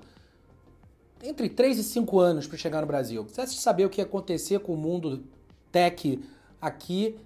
entre 1.23 1.47
3 1.47 1.79
e 1.79 1.83
5 1.83 2.19
anos 2.19 2.45
para 2.45 2.57
chegar 2.57 2.81
no 2.81 2.87
Brasil. 2.87 3.25
Se 3.29 3.55
saber 3.55 3.85
o 3.85 3.89
que 3.89 4.01
ia 4.01 4.05
acontecer 4.05 4.59
com 4.59 4.73
o 4.73 4.77
mundo 4.77 5.23
tech 5.71 6.21
aqui, 6.61 7.17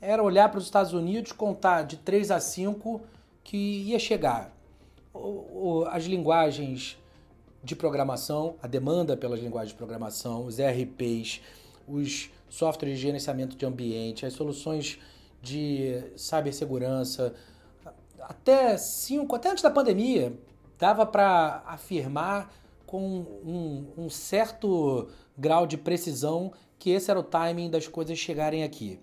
era 0.00 0.20
olhar 0.20 0.48
para 0.48 0.58
os 0.58 0.64
Estados 0.64 0.92
Unidos, 0.92 1.30
contar 1.30 1.82
de 1.82 1.98
3 1.98 2.32
a 2.32 2.40
5 2.40 3.00
que 3.44 3.84
ia 3.84 4.00
chegar 4.00 4.53
as 5.90 6.04
linguagens 6.04 6.98
de 7.62 7.74
programação, 7.74 8.56
a 8.62 8.66
demanda 8.66 9.16
pelas 9.16 9.40
linguagens 9.40 9.70
de 9.70 9.76
programação, 9.76 10.44
os 10.44 10.58
ERPs, 10.58 11.40
os 11.88 12.30
softwares 12.48 12.96
de 12.96 13.02
gerenciamento 13.02 13.56
de 13.56 13.64
ambiente, 13.64 14.26
as 14.26 14.32
soluções 14.34 14.98
de 15.40 16.02
cibersegurança, 16.16 17.34
até 18.20 18.76
cinco, 18.76 19.36
até 19.36 19.50
antes 19.50 19.62
da 19.62 19.70
pandemia, 19.70 20.38
dava 20.78 21.06
para 21.06 21.62
afirmar 21.66 22.52
com 22.86 23.00
um, 23.44 23.86
um, 23.96 24.10
certo 24.10 25.08
grau 25.36 25.66
de 25.66 25.76
precisão 25.76 26.52
que 26.78 26.90
esse 26.90 27.10
era 27.10 27.18
o 27.18 27.22
timing 27.22 27.70
das 27.70 27.88
coisas 27.88 28.18
chegarem 28.18 28.62
aqui. 28.62 29.00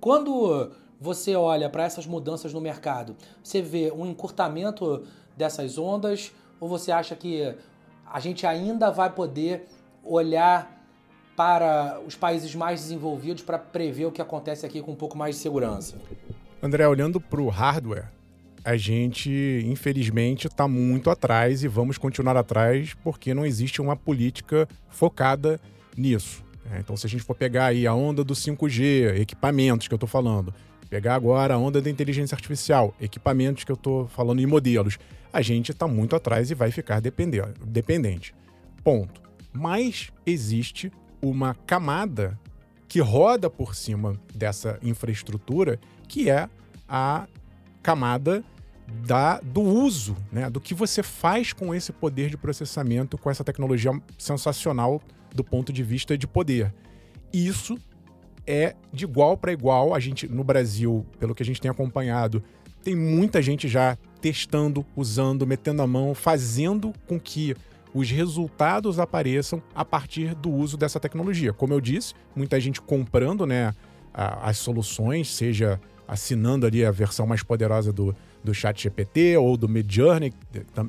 Quando 0.00 0.70
você 1.00 1.34
olha 1.34 1.68
para 1.68 1.84
essas 1.84 2.06
mudanças 2.06 2.52
no 2.52 2.60
mercado, 2.60 3.16
você 3.42 3.62
vê 3.62 3.90
um 3.92 4.06
encurtamento 4.06 5.04
dessas 5.36 5.78
ondas? 5.78 6.32
Ou 6.58 6.68
você 6.68 6.92
acha 6.92 7.16
que 7.16 7.54
a 8.06 8.20
gente 8.20 8.46
ainda 8.46 8.90
vai 8.90 9.10
poder 9.10 9.66
olhar 10.04 10.78
para 11.36 12.00
os 12.06 12.14
países 12.14 12.54
mais 12.54 12.82
desenvolvidos 12.82 13.42
para 13.42 13.58
prever 13.58 14.06
o 14.06 14.12
que 14.12 14.20
acontece 14.20 14.66
aqui 14.66 14.82
com 14.82 14.92
um 14.92 14.96
pouco 14.96 15.16
mais 15.16 15.36
de 15.36 15.40
segurança? 15.40 15.96
André, 16.62 16.86
olhando 16.86 17.18
para 17.18 17.40
o 17.40 17.48
hardware, 17.48 18.10
a 18.64 18.76
gente, 18.76 19.64
infelizmente, 19.66 20.46
está 20.46 20.68
muito 20.68 21.08
atrás 21.08 21.64
e 21.64 21.68
vamos 21.68 21.96
continuar 21.96 22.36
atrás 22.36 22.94
porque 23.02 23.32
não 23.32 23.46
existe 23.46 23.80
uma 23.80 23.96
política 23.96 24.68
focada 24.90 25.58
nisso. 25.96 26.44
É, 26.70 26.80
então, 26.80 26.96
se 26.96 27.06
a 27.06 27.10
gente 27.10 27.22
for 27.22 27.34
pegar 27.34 27.66
aí 27.66 27.86
a 27.86 27.94
onda 27.94 28.22
do 28.22 28.34
5G, 28.34 29.18
equipamentos 29.18 29.88
que 29.88 29.94
eu 29.94 29.96
estou 29.96 30.08
falando, 30.08 30.52
pegar 30.90 31.14
agora 31.14 31.54
a 31.54 31.58
onda 31.58 31.80
da 31.80 31.88
inteligência 31.88 32.34
artificial, 32.34 32.92
equipamentos 33.00 33.62
que 33.62 33.70
eu 33.70 33.76
estou 33.76 34.08
falando 34.08 34.40
e 34.40 34.46
modelos, 34.46 34.98
a 35.32 35.40
gente 35.40 35.70
está 35.70 35.86
muito 35.86 36.16
atrás 36.16 36.50
e 36.50 36.54
vai 36.54 36.72
ficar 36.72 37.00
dependente. 37.00 38.34
Ponto. 38.82 39.22
Mas 39.52 40.10
existe 40.26 40.92
uma 41.22 41.54
camada 41.54 42.38
que 42.88 42.98
roda 43.00 43.48
por 43.48 43.76
cima 43.76 44.20
dessa 44.34 44.78
infraestrutura, 44.82 45.78
que 46.08 46.28
é 46.28 46.48
a 46.88 47.28
camada 47.80 48.42
da, 49.06 49.38
do 49.38 49.60
uso, 49.60 50.16
né, 50.32 50.50
do 50.50 50.60
que 50.60 50.74
você 50.74 51.02
faz 51.04 51.52
com 51.52 51.72
esse 51.72 51.92
poder 51.92 52.30
de 52.30 52.36
processamento, 52.36 53.16
com 53.16 53.30
essa 53.30 53.44
tecnologia 53.44 53.92
sensacional 54.18 55.00
do 55.32 55.44
ponto 55.44 55.72
de 55.72 55.84
vista 55.84 56.18
de 56.18 56.26
poder. 56.26 56.74
Isso 57.32 57.78
é 58.50 58.74
de 58.92 59.04
igual 59.04 59.36
para 59.36 59.52
igual. 59.52 59.94
A 59.94 60.00
gente, 60.00 60.28
no 60.28 60.42
Brasil, 60.42 61.06
pelo 61.18 61.34
que 61.34 61.42
a 61.42 61.46
gente 61.46 61.60
tem 61.60 61.70
acompanhado, 61.70 62.42
tem 62.82 62.96
muita 62.96 63.40
gente 63.40 63.68
já 63.68 63.96
testando, 64.20 64.84
usando, 64.96 65.46
metendo 65.46 65.82
a 65.82 65.86
mão, 65.86 66.14
fazendo 66.14 66.92
com 67.06 67.18
que 67.18 67.54
os 67.94 68.10
resultados 68.10 68.98
apareçam 68.98 69.62
a 69.74 69.84
partir 69.84 70.34
do 70.34 70.50
uso 70.50 70.76
dessa 70.76 70.98
tecnologia. 70.98 71.52
Como 71.52 71.72
eu 71.72 71.80
disse, 71.80 72.14
muita 72.34 72.58
gente 72.60 72.80
comprando 72.80 73.46
né, 73.46 73.74
as 74.12 74.58
soluções, 74.58 75.28
seja 75.28 75.80
assinando 76.06 76.66
ali 76.66 76.84
a 76.84 76.90
versão 76.90 77.26
mais 77.26 77.42
poderosa 77.42 77.92
do, 77.92 78.14
do 78.42 78.52
Chat 78.52 78.82
GPT 78.82 79.36
ou 79.36 79.56
do 79.56 79.68
Midjourney, 79.68 80.32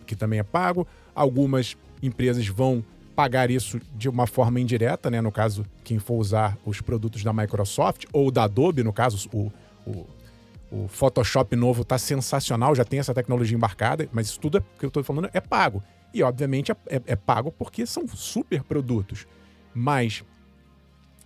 que 0.06 0.16
também 0.16 0.40
é 0.40 0.44
pago. 0.44 0.88
Algumas 1.14 1.78
empresas 2.02 2.48
vão 2.48 2.84
pagar 3.22 3.52
isso 3.52 3.80
de 3.96 4.10
uma 4.10 4.26
forma 4.26 4.60
indireta, 4.60 5.12
né? 5.12 5.22
No 5.22 5.32
caso, 5.32 5.64
quem 5.84 6.00
for 6.00 6.16
usar 6.16 6.58
os 6.66 6.82
produtos 6.82 7.24
da 7.24 7.32
Microsoft 7.32 8.06
ou 8.12 8.32
da 8.32 8.46
Adobe, 8.46 8.84
no 8.84 8.92
caso, 8.92 9.30
o, 9.32 9.52
o, 9.86 10.08
o 10.72 10.88
Photoshop 10.88 11.56
novo 11.56 11.84
está 11.84 12.00
sensacional, 12.00 12.74
já 12.74 12.84
tem 12.84 13.00
essa 13.00 13.14
tecnologia 13.14 13.56
embarcada, 13.56 14.10
mas 14.12 14.26
isso 14.26 14.40
tudo 14.40 14.58
é, 14.58 14.62
que 14.80 14.84
eu 14.84 14.88
estou 14.88 15.04
falando 15.04 15.30
é 15.34 15.40
pago. 15.40 15.84
E, 16.12 16.24
obviamente, 16.24 16.72
é, 16.72 16.76
é, 16.88 17.02
é 17.06 17.16
pago 17.16 17.52
porque 17.52 17.86
são 17.86 18.08
super 18.08 18.64
produtos. 18.64 19.28
Mas 19.72 20.24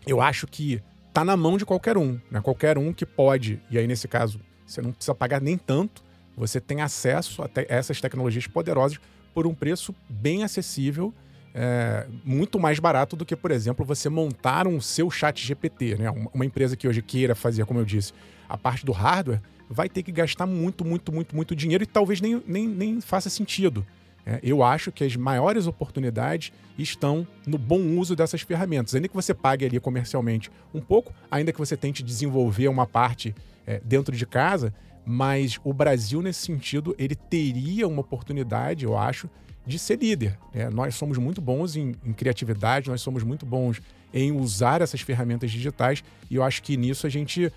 eu 0.05 0.19
acho 0.19 0.45
que 0.45 0.81
tá 1.13 1.23
na 1.23 1.37
mão 1.37 1.57
de 1.57 1.65
qualquer 1.65 1.97
um, 1.97 2.19
né? 2.29 2.41
Qualquer 2.41 2.77
um 2.77 2.91
que 2.91 3.05
pode, 3.05 3.61
e 3.71 3.77
aí 3.77 3.87
nesse 3.87 4.05
caso 4.05 4.37
você 4.67 4.81
não 4.81 4.91
precisa 4.91 5.15
pagar 5.15 5.39
nem 5.39 5.57
tanto, 5.57 6.03
você 6.35 6.59
tem 6.59 6.81
acesso 6.81 7.41
a 7.41 7.47
te 7.47 7.65
essas 7.69 8.01
tecnologias 8.01 8.47
poderosas 8.47 8.99
por 9.33 9.47
um 9.47 9.55
preço 9.55 9.95
bem 10.09 10.43
acessível, 10.43 11.13
é, 11.57 12.05
muito 12.25 12.59
mais 12.59 12.79
barato 12.79 13.15
do 13.15 13.25
que, 13.25 13.33
por 13.33 13.49
exemplo, 13.49 13.85
você 13.85 14.09
montar 14.09 14.67
um 14.67 14.81
seu 14.81 15.09
chat 15.09 15.41
GPT, 15.41 15.95
né? 15.95 16.11
Uma 16.33 16.45
empresa 16.45 16.75
que 16.75 16.85
hoje 16.85 17.01
queira 17.01 17.33
fazer, 17.33 17.65
como 17.65 17.79
eu 17.79 17.85
disse, 17.85 18.11
a 18.49 18.57
parte 18.57 18.85
do 18.85 18.91
hardware, 18.91 19.41
vai 19.69 19.87
ter 19.87 20.03
que 20.03 20.11
gastar 20.11 20.45
muito, 20.45 20.83
muito, 20.83 21.13
muito, 21.13 21.33
muito 21.33 21.55
dinheiro 21.55 21.81
e 21.81 21.87
talvez 21.87 22.19
nem, 22.19 22.43
nem, 22.45 22.67
nem 22.67 22.99
faça 22.99 23.29
sentido. 23.29 23.85
É, 24.25 24.39
eu 24.43 24.63
acho 24.63 24.91
que 24.91 25.05
as 25.05 25.15
maiores 25.15 25.65
oportunidades 25.65 26.51
estão 26.77 27.25
no 27.47 27.57
bom 27.57 27.79
uso 27.97 28.17
dessas 28.17 28.41
ferramentas. 28.41 28.93
Ainda 28.93 29.07
que 29.07 29.15
você 29.15 29.33
pague 29.33 29.65
ali 29.65 29.79
comercialmente 29.79 30.51
um 30.73 30.81
pouco, 30.81 31.13
ainda 31.31 31.53
que 31.53 31.59
você 31.59 31.77
tente 31.77 32.03
desenvolver 32.03 32.67
uma 32.67 32.85
parte 32.85 33.33
é, 33.65 33.79
dentro 33.83 34.13
de 34.13 34.25
casa, 34.25 34.73
mas 35.05 35.57
o 35.63 35.71
Brasil, 35.71 36.21
nesse 36.21 36.41
sentido, 36.41 36.93
ele 36.97 37.15
teria 37.15 37.87
uma 37.87 38.01
oportunidade, 38.01 38.83
eu 38.83 38.97
acho, 38.97 39.29
de 39.65 39.79
ser 39.79 39.97
líder. 39.99 40.37
Né? 40.53 40.69
Nós 40.69 40.95
somos 40.95 41.17
muito 41.17 41.41
bons 41.41 41.75
em, 41.75 41.95
em, 42.05 42.13
criatividade, 42.13 42.89
nós 42.89 43.01
somos 43.01 43.23
muito 43.23 43.45
bons 43.45 43.81
em 44.13 44.31
usar 44.31 44.81
essas 44.81 45.01
ferramentas 45.01 45.51
digitais 45.51 46.03
e 46.29 46.35
eu 46.35 46.43
acho 46.43 46.61
que 46.61 46.77
nisso 46.77 47.05
a 47.05 47.09
gente 47.09 47.51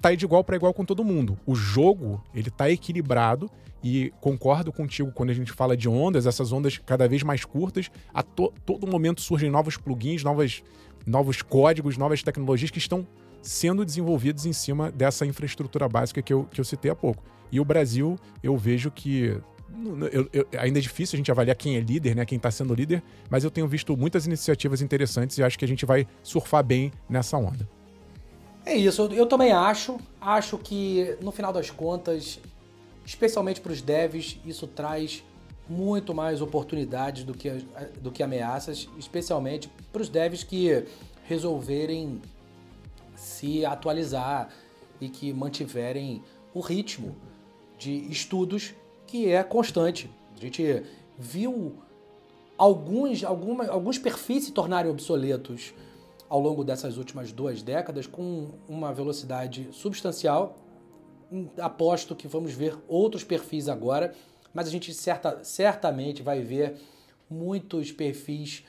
tá 0.00 0.14
de 0.14 0.24
igual 0.24 0.44
para 0.44 0.56
igual 0.56 0.72
com 0.72 0.84
todo 0.84 1.04
mundo. 1.04 1.38
O 1.44 1.54
jogo, 1.54 2.22
ele 2.34 2.50
tá 2.50 2.70
equilibrado 2.70 3.50
e 3.82 4.12
concordo 4.20 4.72
contigo 4.72 5.12
quando 5.12 5.30
a 5.30 5.34
gente 5.34 5.52
fala 5.52 5.76
de 5.76 5.88
ondas, 5.88 6.26
essas 6.26 6.52
ondas 6.52 6.78
cada 6.78 7.08
vez 7.08 7.22
mais 7.22 7.44
curtas, 7.44 7.90
a 8.12 8.22
to 8.22 8.52
todo 8.64 8.86
momento 8.86 9.20
surgem 9.20 9.50
novos 9.50 9.76
plugins, 9.76 10.22
novas, 10.22 10.62
novos 11.06 11.42
códigos, 11.42 11.96
novas 11.96 12.22
tecnologias 12.22 12.70
que 12.70 12.78
estão 12.78 13.06
sendo 13.42 13.84
desenvolvidos 13.84 14.46
em 14.46 14.52
cima 14.52 14.90
dessa 14.90 15.24
infraestrutura 15.24 15.88
básica 15.88 16.20
que 16.20 16.32
eu, 16.32 16.44
que 16.44 16.60
eu 16.60 16.64
citei 16.64 16.90
há 16.90 16.94
pouco. 16.94 17.22
E 17.50 17.60
o 17.60 17.64
Brasil, 17.64 18.18
eu 18.42 18.56
vejo 18.56 18.90
que 18.90 19.40
eu, 20.12 20.28
eu, 20.32 20.48
ainda 20.58 20.78
é 20.78 20.82
difícil 20.82 21.16
a 21.16 21.18
gente 21.18 21.30
avaliar 21.30 21.56
quem 21.56 21.76
é 21.76 21.80
líder, 21.80 22.14
né? 22.14 22.24
Quem 22.24 22.36
está 22.36 22.50
sendo 22.50 22.74
líder, 22.74 23.02
mas 23.30 23.44
eu 23.44 23.50
tenho 23.50 23.66
visto 23.66 23.96
muitas 23.96 24.26
iniciativas 24.26 24.82
interessantes 24.82 25.38
e 25.38 25.42
acho 25.42 25.58
que 25.58 25.64
a 25.64 25.68
gente 25.68 25.86
vai 25.86 26.06
surfar 26.22 26.64
bem 26.64 26.92
nessa 27.08 27.36
onda. 27.36 27.68
É 28.66 28.76
isso, 28.76 29.02
eu, 29.02 29.12
eu 29.12 29.26
também 29.26 29.52
acho. 29.52 29.98
Acho 30.20 30.58
que 30.58 31.16
no 31.22 31.32
final 31.32 31.52
das 31.52 31.70
contas 31.70 32.38
especialmente 33.08 33.58
para 33.62 33.72
os 33.72 33.80
devs, 33.80 34.38
isso 34.44 34.66
traz 34.66 35.24
muito 35.66 36.14
mais 36.14 36.42
oportunidades 36.42 37.24
do 37.24 37.32
que, 37.32 37.50
do 38.02 38.12
que 38.12 38.22
ameaças, 38.22 38.86
especialmente 38.98 39.70
para 39.90 40.02
os 40.02 40.10
devs 40.10 40.44
que 40.44 40.84
resolverem 41.24 42.20
se 43.16 43.64
atualizar 43.64 44.50
e 45.00 45.08
que 45.08 45.32
mantiverem 45.32 46.22
o 46.52 46.60
ritmo 46.60 47.16
de 47.78 47.92
estudos 48.12 48.74
que 49.08 49.32
é 49.32 49.42
constante. 49.42 50.08
A 50.36 50.40
gente 50.40 50.84
viu 51.18 51.74
alguns, 52.56 53.24
alguma, 53.24 53.66
alguns 53.66 53.98
perfis 53.98 54.44
se 54.44 54.52
tornarem 54.52 54.90
obsoletos 54.90 55.74
ao 56.28 56.38
longo 56.38 56.62
dessas 56.62 56.96
últimas 56.96 57.32
duas 57.32 57.62
décadas 57.62 58.06
com 58.06 58.50
uma 58.68 58.92
velocidade 58.92 59.68
substancial 59.72 60.56
aposto 61.60 62.16
que 62.16 62.26
vamos 62.26 62.52
ver 62.52 62.76
outros 62.86 63.22
perfis 63.24 63.68
agora, 63.68 64.14
mas 64.52 64.66
a 64.66 64.70
gente 64.70 64.92
certa, 64.94 65.42
certamente 65.44 66.22
vai 66.22 66.40
ver 66.40 66.76
muitos 67.28 67.92
perfis 67.92 68.64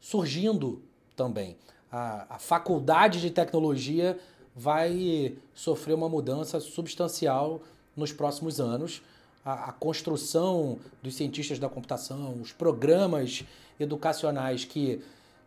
surgindo 0.00 0.82
também. 1.16 1.56
A, 1.90 2.36
a 2.36 2.38
faculdade 2.38 3.20
de 3.20 3.30
tecnologia 3.30 4.18
vai 4.54 5.36
sofrer 5.54 5.94
uma 5.94 6.08
mudança 6.08 6.60
substancial 6.60 7.62
nos 7.96 8.12
próximos 8.12 8.60
anos. 8.60 9.02
A, 9.44 9.70
a, 9.70 9.72
construção 9.72 10.78
dos 11.02 11.14
cientistas 11.14 11.58
da 11.58 11.68
computação, 11.68 12.40
os 12.40 12.52
programas 12.52 13.44
educacionais 13.78 14.64
que 14.64 15.02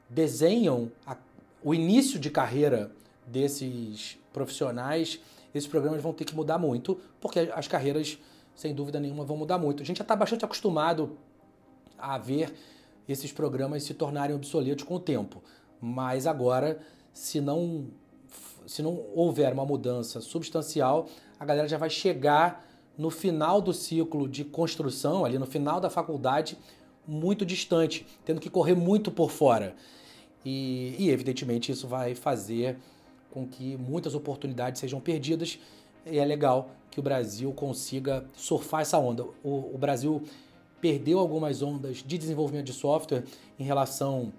desenham 0.10 0.92
a, 1.08 1.16
o 1.64 1.74
início 1.74 2.20
de 2.20 2.30
carreira 2.30 2.92
desses 3.26 4.18
profissionais 4.34 5.20
esses 5.58 5.70
programas 5.70 6.02
vão 6.02 6.12
ter 6.12 6.26
que 6.26 6.36
mudar 6.36 6.58
muito, 6.58 7.00
porque 7.22 7.40
as 7.56 7.66
carreiras, 7.66 8.18
sem 8.54 8.76
dúvida 8.76 9.00
nenhuma, 9.00 9.24
vão 9.24 9.38
mudar 9.38 9.58
muito. 9.58 9.82
A 9.82 9.86
gente 9.86 9.98
já 9.98 10.04
está 10.04 10.14
bastante 10.14 10.44
acostumado 10.44 11.18
a 11.98 12.18
ver 12.18 12.54
esses 13.08 13.32
programas 13.32 13.84
se 13.84 13.94
tornarem 13.94 14.36
obsoletos 14.36 14.84
com 14.84 14.96
o 14.96 15.00
tempo, 15.00 15.42
mas 15.80 16.28
agora, 16.28 16.80
se 17.14 17.40
não, 17.40 17.88
se 18.68 18.82
não 18.82 19.02
houver 19.16 19.54
uma 19.54 19.66
mudança 19.66 20.20
substancial, 20.20 21.08
a 21.40 21.46
galera 21.46 21.70
já 21.70 21.78
vai 21.78 21.90
chegar 21.90 22.66
no 22.98 23.10
final 23.10 23.62
do 23.62 23.74
ciclo 23.74 24.28
de 24.28 24.44
construção, 24.44 25.26
ali 25.26 25.38
no 25.38 25.46
final 25.46 25.80
da 25.80 25.90
faculdade, 25.90 26.58
muito 27.08 27.46
distante, 27.46 28.06
tendo 28.24 28.42
que 28.42 28.50
correr 28.50 28.76
muito 28.76 29.12
por 29.12 29.30
fora. 29.30 29.76
E, 30.44 30.96
e 30.98 31.10
evidentemente, 31.10 31.72
isso 31.72 31.88
vai 31.88 32.16
fazer 32.16 32.78
com 33.32 33.46
que 33.46 33.76
muitas 33.78 34.16
oportunidades 34.16 34.80
sejam 34.80 35.00
perdidas. 35.00 35.60
E 36.06 36.18
é 36.18 36.26
legal 36.26 36.70
que 36.90 37.00
o 37.00 37.04
Brasil 37.04 37.52
consiga 37.52 38.26
surfar 38.34 38.82
essa 38.82 38.98
onda. 38.98 39.26
O, 39.44 39.74
o 39.74 39.78
Brasil 39.78 40.24
perdeu 40.80 41.20
algumas 41.20 41.62
ondas 41.62 41.98
de 41.98 42.18
desenvolvimento 42.18 42.68
de 42.68 42.74
software 42.74 43.24
em 43.60 43.64
relação 43.64 44.32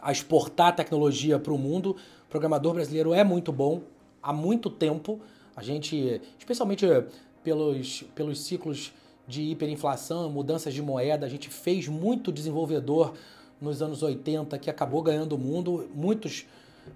a 0.00 0.12
exportar 0.12 0.76
tecnologia 0.76 1.38
para 1.38 1.52
o 1.52 1.58
mundo. 1.58 1.96
O 2.26 2.30
programador 2.30 2.74
brasileiro 2.74 3.14
é 3.14 3.24
muito 3.24 3.50
bom 3.50 3.82
há 4.22 4.32
muito 4.32 4.68
tempo. 4.68 5.20
A 5.56 5.62
gente, 5.62 6.20
especialmente 6.38 6.86
pelos, 7.44 8.02
pelos 8.14 8.40
ciclos 8.40 8.92
de 9.28 9.42
hiperinflação, 9.42 10.30
mudanças 10.30 10.74
de 10.74 10.82
moeda, 10.82 11.24
a 11.26 11.28
gente 11.28 11.48
fez 11.48 11.86
muito 11.86 12.32
desenvolvedor 12.32 13.14
nos 13.60 13.80
anos 13.80 14.02
80 14.02 14.58
que 14.58 14.68
acabou 14.68 15.02
ganhando 15.02 15.34
o 15.34 15.38
mundo. 15.38 15.88
Muitos 15.94 16.46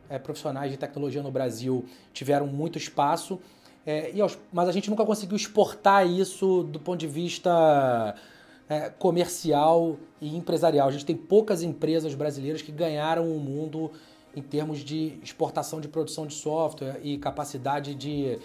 é, 0.09 0.19
profissionais 0.19 0.71
de 0.71 0.77
tecnologia 0.77 1.23
no 1.23 1.31
Brasil 1.31 1.85
tiveram 2.13 2.47
muito 2.47 2.77
espaço, 2.77 3.39
é, 3.87 4.11
e 4.13 4.21
aos, 4.21 4.39
mas 4.53 4.69
a 4.69 4.73
gente 4.73 4.91
nunca 4.91 5.05
conseguiu 5.05 5.37
exportar 5.37 6.07
isso 6.07 6.63
do 6.65 6.79
ponto 6.79 6.99
de 6.99 7.07
vista 7.07 8.15
é, 8.69 8.91
comercial 8.91 9.97
e 10.21 10.37
empresarial. 10.37 10.89
A 10.89 10.91
gente 10.91 11.07
tem 11.07 11.17
poucas 11.17 11.63
empresas 11.63 12.15
brasileiras 12.15 12.61
que 12.61 12.71
ganharam 12.71 13.31
o 13.35 13.41
mundo 13.41 13.91
em 14.37 14.43
termos 14.43 14.81
de 14.81 15.19
exportação 15.23 15.81
de 15.81 15.89
produção 15.89 16.27
de 16.27 16.35
software 16.35 17.01
e 17.03 17.17
capacidade 17.17 17.95
de 17.95 18.39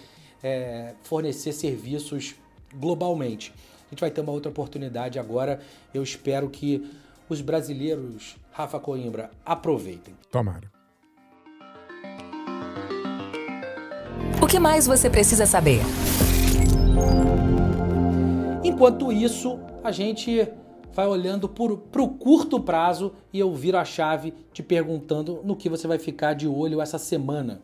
é, 0.44 0.92
fornecer 1.02 1.52
serviços 1.52 2.34
globalmente. 2.74 3.54
A 3.86 3.90
gente 3.90 4.00
vai 4.00 4.10
ter 4.10 4.20
uma 4.20 4.32
outra 4.32 4.50
oportunidade 4.50 5.18
agora. 5.18 5.60
Eu 5.94 6.02
espero 6.02 6.50
que 6.50 6.86
os 7.28 7.40
brasileiros, 7.40 8.36
Rafa 8.52 8.78
Coimbra, 8.78 9.30
aproveitem. 9.44 10.14
Tomara. 10.30 10.70
O 14.42 14.46
que 14.46 14.58
mais 14.58 14.86
você 14.86 15.08
precisa 15.08 15.46
saber? 15.46 15.80
Enquanto 18.62 19.10
isso, 19.10 19.58
a 19.82 19.90
gente 19.90 20.46
vai 20.92 21.06
olhando 21.06 21.48
para 21.48 22.02
o 22.02 22.08
curto 22.08 22.60
prazo 22.60 23.12
e 23.32 23.38
eu 23.38 23.52
viro 23.54 23.78
a 23.78 23.84
chave 23.84 24.34
te 24.52 24.62
perguntando 24.62 25.40
no 25.42 25.56
que 25.56 25.68
você 25.68 25.88
vai 25.88 25.98
ficar 25.98 26.34
de 26.34 26.46
olho 26.46 26.80
essa 26.80 26.98
semana. 26.98 27.62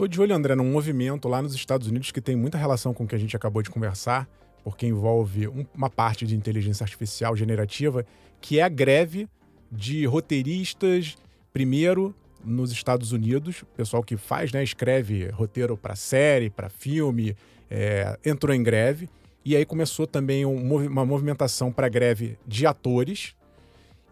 Tô 0.00 0.08
de 0.08 0.18
olho, 0.18 0.34
André, 0.34 0.54
num 0.54 0.64
movimento 0.64 1.28
lá 1.28 1.42
nos 1.42 1.54
Estados 1.54 1.86
Unidos 1.86 2.10
que 2.10 2.22
tem 2.22 2.34
muita 2.34 2.56
relação 2.56 2.94
com 2.94 3.04
o 3.04 3.06
que 3.06 3.14
a 3.14 3.18
gente 3.18 3.36
acabou 3.36 3.60
de 3.60 3.68
conversar, 3.68 4.26
porque 4.64 4.86
envolve 4.86 5.46
uma 5.74 5.90
parte 5.90 6.26
de 6.26 6.34
inteligência 6.34 6.84
artificial 6.84 7.36
generativa, 7.36 8.06
que 8.40 8.58
é 8.58 8.62
a 8.62 8.68
greve 8.70 9.28
de 9.70 10.06
roteiristas, 10.06 11.18
primeiro 11.52 12.14
nos 12.42 12.72
Estados 12.72 13.12
Unidos, 13.12 13.62
pessoal 13.76 14.02
que 14.02 14.16
faz, 14.16 14.52
né, 14.52 14.64
escreve 14.64 15.28
roteiro 15.32 15.76
para 15.76 15.94
série, 15.94 16.48
para 16.48 16.70
filme, 16.70 17.36
é, 17.70 18.18
entrou 18.24 18.56
em 18.56 18.62
greve. 18.62 19.06
E 19.44 19.54
aí 19.54 19.66
começou 19.66 20.06
também 20.06 20.46
um, 20.46 20.76
uma 20.76 21.04
movimentação 21.04 21.70
para 21.70 21.90
greve 21.90 22.38
de 22.46 22.66
atores. 22.66 23.34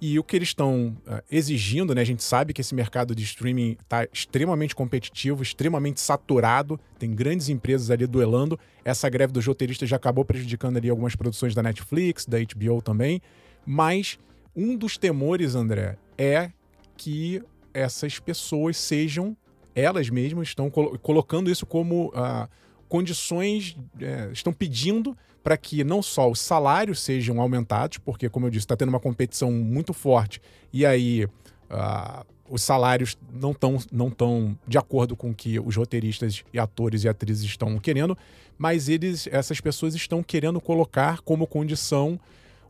E 0.00 0.18
o 0.18 0.22
que 0.22 0.36
eles 0.36 0.48
estão 0.48 0.96
uh, 1.06 1.22
exigindo, 1.30 1.94
né? 1.94 2.00
A 2.00 2.04
gente 2.04 2.22
sabe 2.22 2.52
que 2.52 2.60
esse 2.60 2.74
mercado 2.74 3.14
de 3.14 3.24
streaming 3.24 3.76
está 3.80 4.04
extremamente 4.12 4.74
competitivo, 4.74 5.42
extremamente 5.42 6.00
saturado, 6.00 6.78
tem 6.98 7.12
grandes 7.12 7.48
empresas 7.48 7.90
ali 7.90 8.06
duelando. 8.06 8.58
Essa 8.84 9.08
greve 9.08 9.32
dos 9.32 9.44
roteiristas 9.44 9.88
já 9.88 9.96
acabou 9.96 10.24
prejudicando 10.24 10.76
ali 10.76 10.88
algumas 10.88 11.16
produções 11.16 11.54
da 11.54 11.62
Netflix, 11.62 12.26
da 12.26 12.38
HBO 12.38 12.80
também. 12.80 13.20
Mas 13.66 14.18
um 14.54 14.76
dos 14.76 14.96
temores, 14.96 15.56
André, 15.56 15.96
é 16.16 16.52
que 16.96 17.42
essas 17.74 18.18
pessoas 18.20 18.76
sejam 18.76 19.36
elas 19.74 20.10
mesmas 20.10 20.48
estão 20.48 20.68
colo 20.68 20.98
colocando 20.98 21.50
isso 21.50 21.64
como 21.64 22.08
uh, 22.08 22.48
condições, 22.88 23.76
é, 24.00 24.30
estão 24.32 24.52
pedindo 24.52 25.16
para 25.42 25.56
que 25.56 25.84
não 25.84 26.02
só 26.02 26.30
os 26.30 26.40
salários 26.40 27.00
sejam 27.00 27.40
aumentados, 27.40 27.98
porque, 27.98 28.28
como 28.28 28.46
eu 28.46 28.50
disse, 28.50 28.64
está 28.64 28.76
tendo 28.76 28.90
uma 28.90 29.00
competição 29.00 29.50
muito 29.50 29.92
forte, 29.92 30.42
e 30.72 30.84
aí 30.84 31.24
uh, 31.24 32.26
os 32.50 32.62
salários 32.62 33.16
não 33.32 33.52
estão 33.52 33.78
não 33.90 34.10
tão 34.10 34.58
de 34.66 34.76
acordo 34.76 35.16
com 35.16 35.30
o 35.30 35.34
que 35.34 35.58
os 35.60 35.76
roteiristas 35.76 36.44
e 36.52 36.58
atores 36.58 37.04
e 37.04 37.08
atrizes 37.08 37.44
estão 37.44 37.78
querendo, 37.78 38.16
mas 38.56 38.88
eles, 38.88 39.28
essas 39.30 39.60
pessoas 39.60 39.94
estão 39.94 40.22
querendo 40.22 40.60
colocar 40.60 41.20
como 41.20 41.46
condição 41.46 42.18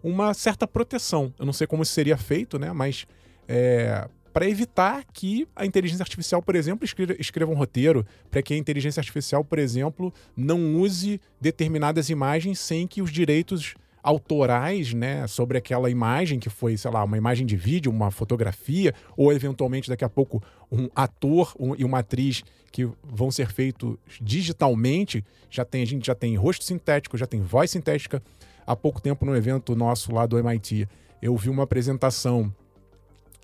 uma 0.03 0.35
certa 0.35 0.67
proteção. 0.67 1.33
Eu 1.39 1.47
não 1.47 1.53
sei 1.53 1.67
como 1.67 1.83
isso 1.83 1.93
seria 1.93 2.17
feito, 2.17 2.59
né? 2.59 2.73
Mas 2.73 3.07
é, 3.49 4.09
para 4.33 4.49
evitar 4.49 5.05
que 5.13 5.47
a 5.55 5.65
inteligência 5.65 6.03
artificial, 6.03 6.43
por 6.43 6.55
exemplo, 6.55 6.87
escreva, 7.19 7.51
um 7.51 7.55
roteiro, 7.55 8.05
para 8.31 8.43
que 8.43 8.55
a 8.55 8.57
inteligência 8.57 9.01
artificial, 9.01 9.45
por 9.45 9.59
exemplo, 9.59 10.13
não 10.37 10.77
use 10.77 11.21
determinadas 11.41 12.11
imagens 12.11 12.59
sem 12.59 12.87
que 12.87 13.03
os 13.03 13.11
direitos 13.11 13.75
autorais, 14.03 14.95
né, 14.95 15.27
sobre 15.27 15.59
aquela 15.59 15.91
imagem 15.91 16.39
que 16.39 16.49
foi, 16.49 16.77
sei 16.77 16.91
lá, 16.91 17.05
uma 17.05 17.19
imagem 17.19 17.47
de 17.47 17.57
vídeo, 17.57 17.91
uma 17.91 18.11
fotografia, 18.11 18.95
ou 19.17 19.33
eventualmente 19.33 19.89
daqui 19.89 20.05
a 20.05 20.09
pouco 20.09 20.43
um 20.71 20.89
ator 20.95 21.55
um, 21.59 21.75
e 21.77 21.85
uma 21.85 21.99
atriz 21.99 22.43
que 22.71 22.89
vão 23.03 23.31
ser 23.31 23.51
feitos 23.51 23.97
digitalmente, 24.21 25.25
já 25.51 25.65
tem 25.65 25.83
a 25.83 25.87
gente 25.87 26.07
já 26.07 26.15
tem 26.15 26.37
rosto 26.37 26.65
sintético, 26.65 27.17
já 27.17 27.27
tem 27.27 27.41
voz 27.41 27.71
sintética. 27.71 28.23
Há 28.67 28.77
pouco 28.77 29.01
tempo 29.01 29.25
no 29.25 29.35
evento 29.35 29.75
nosso 29.75 30.13
lá 30.13 30.27
do 30.27 30.39
MIT, 30.39 30.87
eu 31.21 31.37
vi 31.37 31.49
uma 31.49 31.65
apresentação 31.65 32.55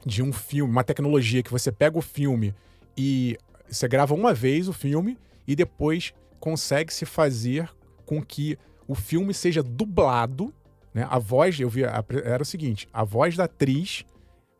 de 0.05 0.23
um 0.23 0.33
filme, 0.33 0.71
uma 0.71 0.85
tecnologia 0.85 1.43
que 1.43 1.51
você 1.51 1.73
pega 1.73 1.99
o 1.99 2.03
filme 2.03 2.55
e 2.97 3.37
você 3.69 3.89
grava 3.89 4.15
uma 4.15 4.35
vez 4.35 4.69
o 4.69 4.73
filme 4.73 5.19
e 5.47 5.57
depois 5.57 6.13
consegue 6.39 6.93
se 6.93 7.05
fazer 7.05 7.71
com 8.05 8.23
que 8.23 8.59
o 8.87 8.95
filme 8.95 9.33
seja 9.33 9.63
dublado, 9.63 10.53
né? 10.93 11.07
A 11.11 11.19
voz, 11.19 11.59
eu 11.59 11.69
vi, 11.69 11.83
era 11.83 12.43
o 12.43 12.47
seguinte, 12.47 12.89
a 12.93 13.03
voz 13.03 13.37
da 13.37 13.45
atriz 13.45 14.05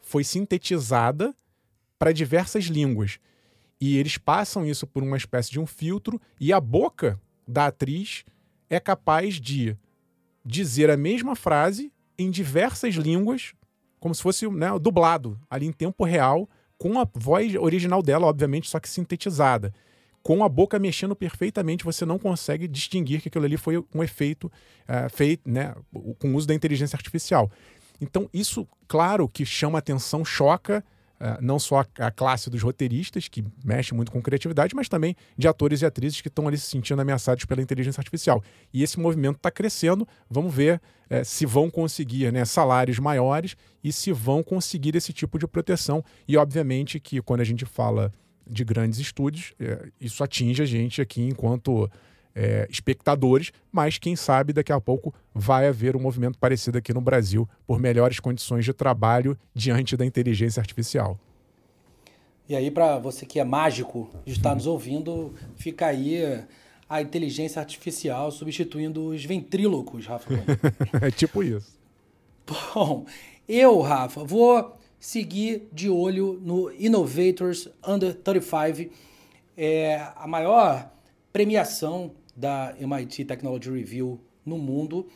foi 0.01 0.25
sintetizada 0.25 1.35
para 1.99 2.13
diversas 2.13 2.65
línguas. 2.65 3.19
E 3.81 3.99
eles 3.99 4.17
passam 4.17 4.65
isso 4.65 4.87
por 4.87 5.03
uma 5.03 5.17
espécie 5.17 5.51
de 5.51 5.61
um 5.61 5.67
filtro 5.67 6.21
e 6.41 6.53
a 6.53 6.61
boca 6.61 7.21
da 7.47 7.67
atriz 7.67 8.25
é 8.71 8.81
capaz 8.81 9.41
de 9.41 9.77
dizer 10.45 10.91
a 10.91 10.97
mesma 10.97 11.37
frase 11.37 11.93
em 12.19 12.31
diversas 12.31 12.95
línguas 12.95 13.53
como 14.05 14.15
se 14.15 14.21
fosse 14.21 14.47
né, 14.51 14.69
dublado 14.79 15.41
ali 15.49 15.65
em 15.65 15.73
tempo 15.73 16.05
real, 16.05 16.47
com 16.77 17.01
a 17.01 17.09
voz 17.15 17.55
original 17.55 18.03
dela, 18.03 18.27
obviamente, 18.27 18.69
só 18.69 18.79
que 18.79 18.87
sintetizada. 18.87 19.73
Com 20.23 20.45
a 20.45 20.49
boca 20.49 20.79
mexendo 20.79 21.17
perfeitamente, 21.17 21.87
você 21.87 22.05
não 22.05 22.19
consegue 22.19 22.69
distinguir 22.69 23.23
que 23.23 23.29
aquilo 23.29 23.47
ali 23.47 23.57
foi 23.57 23.83
um 23.95 24.03
efeito 24.03 24.53
uh, 24.87 25.09
feito 25.09 25.49
né, 25.49 25.75
com 26.19 26.33
o 26.33 26.35
uso 26.35 26.47
da 26.47 26.53
inteligência 26.53 26.95
artificial. 26.95 27.51
Então, 27.99 28.29
isso, 28.31 28.69
claro, 28.87 29.27
que 29.27 29.47
chama 29.47 29.79
atenção, 29.79 30.23
choca 30.23 30.85
não 31.41 31.59
só 31.59 31.81
a, 31.81 32.07
a, 32.07 32.11
classe 32.11 32.51
dos 32.51 32.63
roteiristas, 32.63 33.29
que 33.29 33.45
mexe 33.65 33.95
muito 33.95 34.13
com 34.13 34.21
criatividade, 34.21 34.75
mas 34.75 34.89
também 34.89 35.17
de 35.37 35.49
atores 35.49 35.83
e 35.83 35.87
atrizes 35.87 36.21
que 36.21 36.29
estão 36.29 36.47
ali 36.47 36.59
se 36.59 36.67
sentindo 36.67 37.01
ameaçados 37.01 37.45
pela 37.45 37.63
inteligência 37.63 38.01
artificial. 38.01 38.43
E 38.73 38.83
esse 38.83 38.99
movimento 38.99 39.37
está 39.37 39.51
crescendo. 39.51 40.07
Vamos 40.29 40.55
ver 40.55 40.81
uh, 41.11 41.25
se 41.25 41.47
vão 41.47 41.71
conseguir 41.71 42.33
né, 42.33 42.45
salários 42.45 42.99
maiores 42.99 43.57
e 43.83 43.93
se 43.93 44.13
vão 44.13 44.43
conseguir 44.43 44.95
esse 44.97 45.13
tipo 45.13 45.39
de 45.39 45.47
proteção. 45.47 46.05
E, 46.29 46.37
obviamente, 46.37 47.01
que 47.01 47.21
quando 47.23 47.41
a 47.41 47.45
gente 47.45 47.65
fala 47.65 48.13
de 48.47 48.65
grandes 48.65 48.99
estúdios, 48.99 49.55
uh, 49.61 49.91
isso 50.01 50.23
atinge 50.23 50.63
a 50.63 50.67
gente 50.67 51.01
aqui 51.01 51.23
enquanto 51.23 51.91
é, 52.35 52.67
espectadores, 52.69 53.53
mas 53.71 53.99
quem 53.99 54.17
sabe 54.17 54.53
daqui 54.53 54.73
a 54.73 54.81
pouco 54.81 55.15
vai 55.33 55.69
haver 55.69 55.97
um 55.97 56.01
movimento 56.01 56.39
parecido 56.39 56.79
aqui 56.79 56.93
no 56.93 57.01
Brasil 57.01 57.49
por 57.67 57.79
melhores 57.79 58.19
condições 58.19 58.65
de 58.65 58.73
trabalho 58.73 59.39
diante 59.55 59.97
da 59.97 60.05
inteligência 60.05 60.61
artificial. 60.61 61.19
E 62.49 62.55
aí, 62.55 62.71
para 62.71 62.99
você 62.99 63.25
que 63.25 63.41
é 63.41 63.45
mágico 63.45 64.11
de 64.25 64.33
estar 64.33 64.55
nos 64.55 64.67
ouvindo, 64.67 65.35
fica 65.57 65.87
aí 65.87 66.45
a 66.89 67.01
inteligência 67.01 67.61
artificial 67.61 68.31
substituindo 68.31 69.09
os 69.09 69.25
ventrílocos, 69.25 70.07
Rafa. 70.07 70.31
é 71.01 71.11
tipo 71.11 71.43
isso. 71.43 71.79
Bom, 72.47 73.07
eu, 73.49 73.81
Rafa, 73.81 74.23
vou 74.25 74.77
seguir 74.99 75.69
de 75.73 75.89
olho 75.89 76.39
no 76.43 76.71
Innovators 76.73 77.69
Under 77.87 78.15
35, 78.15 78.91
é 79.57 80.07
a 80.17 80.27
maior 80.27 80.91
premiação 81.33 82.13
da 82.37 82.75
MIT 82.79 83.25
Technology 83.25 83.71
Review 83.71 84.21
no 84.45 84.59
mundo. 84.59 85.09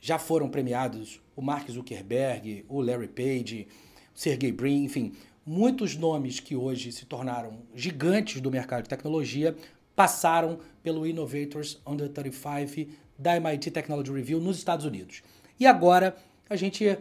Já 0.00 0.18
foram 0.18 0.48
premiados 0.48 1.20
o 1.34 1.42
Mark 1.42 1.70
Zuckerberg, 1.70 2.64
o 2.68 2.80
Larry 2.80 3.08
Page, 3.08 3.68
o 4.14 4.18
Sergey 4.18 4.52
Brin, 4.52 4.84
enfim, 4.84 5.12
muitos 5.44 5.96
nomes 5.96 6.40
que 6.40 6.54
hoje 6.54 6.92
se 6.92 7.04
tornaram 7.06 7.60
gigantes 7.74 8.40
do 8.40 8.50
mercado 8.50 8.84
de 8.84 8.88
tecnologia 8.88 9.56
passaram 9.94 10.58
pelo 10.82 11.06
Innovators 11.06 11.80
Under 11.86 12.08
35 12.08 12.90
da 13.18 13.38
MIT 13.38 13.70
Technology 13.70 14.10
Review 14.10 14.40
nos 14.40 14.58
Estados 14.58 14.84
Unidos. 14.84 15.22
E 15.58 15.66
agora 15.66 16.16
a 16.48 16.56
gente 16.56 16.86
eh, 16.86 16.98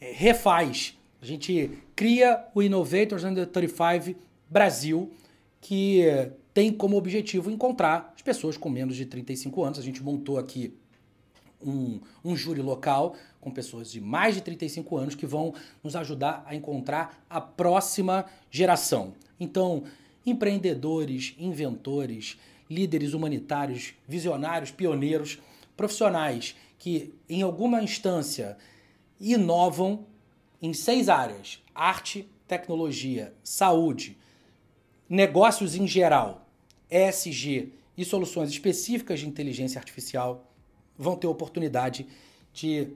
refaz, 0.00 0.98
a 1.22 1.24
gente 1.24 1.78
cria 1.94 2.44
o 2.54 2.62
Innovators 2.62 3.24
Under 3.24 3.46
35 3.46 4.18
Brasil, 4.50 5.12
que 5.60 6.02
tem 6.52 6.72
como 6.72 6.96
objetivo 6.96 7.50
encontrar 7.50 8.12
as 8.14 8.22
pessoas 8.22 8.56
com 8.56 8.68
menos 8.68 8.96
de 8.96 9.06
35 9.06 9.62
anos. 9.62 9.78
A 9.78 9.82
gente 9.82 10.02
montou 10.02 10.38
aqui 10.38 10.74
um, 11.64 12.00
um 12.24 12.36
júri 12.36 12.62
local 12.62 13.14
com 13.40 13.50
pessoas 13.50 13.90
de 13.90 14.00
mais 14.00 14.34
de 14.34 14.40
35 14.40 14.96
anos 14.96 15.14
que 15.14 15.26
vão 15.26 15.54
nos 15.82 15.96
ajudar 15.96 16.44
a 16.46 16.54
encontrar 16.54 17.24
a 17.28 17.40
próxima 17.40 18.24
geração. 18.50 19.14
Então, 19.38 19.84
empreendedores, 20.24 21.34
inventores, 21.38 22.38
líderes 22.68 23.14
humanitários, 23.14 23.94
visionários, 24.06 24.70
pioneiros, 24.70 25.38
profissionais 25.76 26.56
que 26.78 27.14
em 27.28 27.42
alguma 27.42 27.82
instância 27.82 28.56
inovam 29.20 30.06
em 30.60 30.72
seis 30.72 31.08
áreas: 31.08 31.62
arte, 31.74 32.28
tecnologia, 32.46 33.34
saúde, 33.42 34.16
negócios 35.08 35.74
em 35.74 35.86
geral 35.86 36.46
ESG 36.90 37.72
e 37.96 38.04
soluções 38.04 38.50
específicas 38.50 39.20
de 39.20 39.28
inteligência 39.28 39.78
artificial 39.78 40.44
vão 40.96 41.16
ter 41.16 41.26
oportunidade 41.26 42.06
de 42.52 42.88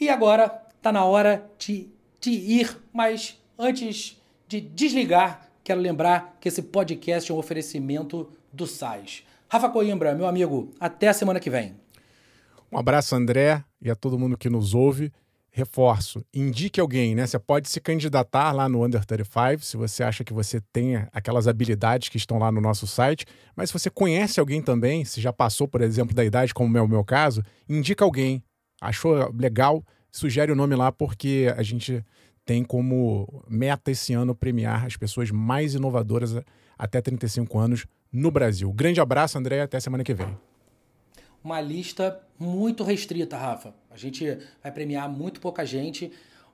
E 0.00 0.08
agora 0.08 0.64
está 0.76 0.90
na 0.90 1.04
hora 1.04 1.48
de, 1.60 1.88
de 2.20 2.32
ir, 2.32 2.76
mas 2.92 3.40
antes 3.56 4.20
de 4.48 4.60
desligar, 4.60 5.43
Quero 5.64 5.80
lembrar 5.80 6.36
que 6.42 6.48
esse 6.48 6.60
podcast 6.60 7.32
é 7.32 7.34
um 7.34 7.38
oferecimento 7.38 8.28
do 8.52 8.66
SAIS. 8.66 9.22
Rafa 9.48 9.70
Coimbra, 9.70 10.14
meu 10.14 10.26
amigo, 10.26 10.70
até 10.78 11.08
a 11.08 11.14
semana 11.14 11.40
que 11.40 11.48
vem. 11.48 11.74
Um 12.70 12.76
abraço, 12.76 13.16
André, 13.16 13.64
e 13.80 13.90
a 13.90 13.94
todo 13.94 14.18
mundo 14.18 14.36
que 14.36 14.50
nos 14.50 14.74
ouve. 14.74 15.10
Reforço, 15.50 16.22
indique 16.34 16.78
alguém, 16.78 17.14
né? 17.14 17.26
Você 17.26 17.38
pode 17.38 17.70
se 17.70 17.80
candidatar 17.80 18.52
lá 18.52 18.68
no 18.68 18.84
Under 18.84 19.06
35, 19.06 19.64
se 19.64 19.78
você 19.78 20.02
acha 20.02 20.22
que 20.22 20.34
você 20.34 20.60
tem 20.70 20.96
aquelas 21.10 21.48
habilidades 21.48 22.10
que 22.10 22.18
estão 22.18 22.38
lá 22.38 22.52
no 22.52 22.60
nosso 22.60 22.86
site. 22.86 23.24
Mas 23.56 23.70
se 23.70 23.72
você 23.72 23.88
conhece 23.88 24.38
alguém 24.38 24.60
também, 24.60 25.02
se 25.06 25.18
já 25.18 25.32
passou, 25.32 25.66
por 25.66 25.80
exemplo, 25.80 26.14
da 26.14 26.24
idade, 26.24 26.52
como 26.52 26.76
é 26.76 26.82
o 26.82 26.88
meu 26.88 27.02
caso, 27.02 27.42
indica 27.66 28.04
alguém. 28.04 28.42
Achou 28.82 29.32
legal? 29.32 29.82
Sugere 30.12 30.52
o 30.52 30.56
nome 30.56 30.76
lá, 30.76 30.92
porque 30.92 31.50
a 31.56 31.62
gente 31.62 32.04
tem 32.44 32.62
como 32.62 33.42
meta 33.48 33.90
esse 33.90 34.12
ano 34.12 34.34
premiar 34.34 34.84
as 34.84 34.96
pessoas 34.96 35.30
mais 35.30 35.74
inovadoras 35.74 36.36
até 36.78 37.00
35 37.00 37.58
anos 37.58 37.86
no 38.12 38.30
Brasil. 38.30 38.72
Grande 38.72 39.00
abraço, 39.00 39.38
André, 39.38 39.60
até 39.62 39.80
semana 39.80 40.04
que 40.04 40.14
vem. 40.14 40.36
Uma 41.42 41.60
lista 41.60 42.20
muito 42.38 42.82
restrita, 42.82 43.36
Rafa. 43.36 43.74
A 43.90 43.96
gente 43.96 44.38
vai 44.62 44.72
premiar 44.72 45.08
muito 45.08 45.40
pouca 45.40 45.64
gente. 45.64 46.12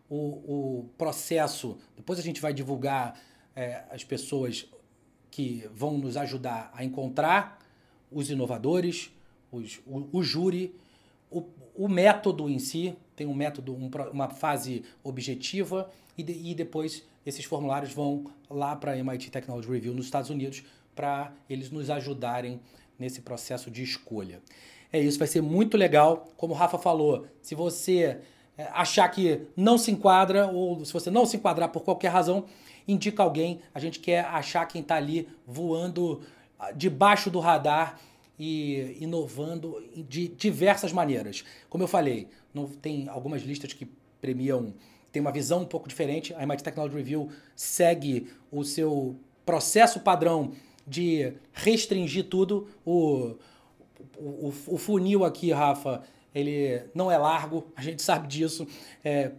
O, 0.09 0.17
o 0.17 0.91
processo, 0.99 1.79
depois 1.97 2.19
a 2.19 2.23
gente 2.23 2.41
vai 2.41 2.53
divulgar 2.53 3.19
é, 3.55 3.85
as 3.91 4.03
pessoas 4.03 4.67
que 5.31 5.69
vão 5.73 5.97
nos 5.97 6.17
ajudar 6.17 6.73
a 6.75 6.85
encontrar 6.85 7.59
os 8.11 8.31
inovadores, 8.31 9.13
os, 9.53 9.81
o, 9.87 10.09
o 10.19 10.23
júri, 10.23 10.75
o, 11.31 11.45
o 11.75 11.89
método 11.89 12.49
em 12.49 12.59
si, 12.59 12.97
tem 13.15 13.27
um 13.27 13.35
método, 13.35 13.75
um, 13.75 13.91
uma 14.13 14.29
fase 14.29 14.83
objetiva 15.03 15.91
e, 16.17 16.23
de, 16.23 16.33
e 16.33 16.55
depois 16.55 17.05
esses 17.25 17.45
formulários 17.45 17.93
vão 17.93 18.25
lá 18.49 18.75
para 18.75 18.93
a 18.93 18.99
MIT 18.99 19.31
Technology 19.31 19.69
Review 19.69 19.95
nos 19.95 20.07
Estados 20.07 20.31
Unidos 20.31 20.65
para 20.95 21.33
eles 21.49 21.71
nos 21.71 21.89
ajudarem 21.89 22.61
nesse 22.99 23.23
processo 23.23 23.71
de 23.71 23.83
escolha. 23.83 24.43
É 24.93 25.01
isso, 25.01 25.19
vai 25.19 25.29
ser 25.29 25.41
muito 25.41 25.77
legal. 25.77 26.29
Como 26.37 26.53
o 26.53 26.57
Rafa 26.57 26.79
falou, 26.79 27.27
se 27.41 27.55
você 27.55 28.21
é, 28.59 28.65
achar 28.73 29.09
que 29.09 29.43
não 29.57 29.79
se 29.79 29.91
enquadra 29.91 30.49
ou 30.49 30.85
se 30.85 30.93
você 30.93 31.11
não 31.11 31.25
se 31.25 31.37
enquadrar 31.37 31.71
por 31.71 31.83
qualquer 31.83 32.09
razão, 32.09 32.45
indica 32.87 33.23
alguém. 33.23 33.61
A 33.73 33.79
gente 33.79 34.01
quer 34.01 34.25
achar 34.27 34.67
quem 34.67 34.83
está 34.83 34.97
ali 34.97 35.29
voando 35.47 36.21
ah, 36.59 36.73
debaixo 36.73 37.31
do 37.31 37.39
radar 37.39 37.99
e 38.43 38.97
inovando 38.99 39.85
de 40.09 40.27
diversas 40.29 40.95
maneiras. 40.95 41.45
Como 41.69 41.85
eu 41.85 41.89
falei, 41.89 42.27
não 42.55 42.67
tem 42.67 43.07
algumas 43.07 43.43
listas 43.43 43.75
que 43.75 43.87
premiam, 44.19 44.73
tem 45.13 45.21
uma 45.21 45.31
visão 45.31 45.61
um 45.61 45.67
pouco 45.67 45.87
diferente. 45.87 46.33
A 46.33 46.43
MIT 46.43 46.65
Technology 46.65 46.97
Review 46.97 47.29
segue 47.55 48.29
o 48.51 48.65
seu 48.65 49.15
processo 49.45 50.01
padrão 50.01 50.53
de 50.87 51.35
restringir 51.53 52.31
tudo. 52.31 52.67
O, 52.83 53.35
o, 54.17 54.55
o 54.69 54.79
funil 54.79 55.23
aqui, 55.23 55.53
Rafa, 55.53 56.03
ele 56.35 56.83
não 56.95 57.11
é 57.11 57.19
largo, 57.19 57.67
a 57.77 57.83
gente 57.83 58.01
sabe 58.01 58.27
disso. 58.27 58.67
É, 59.05 59.33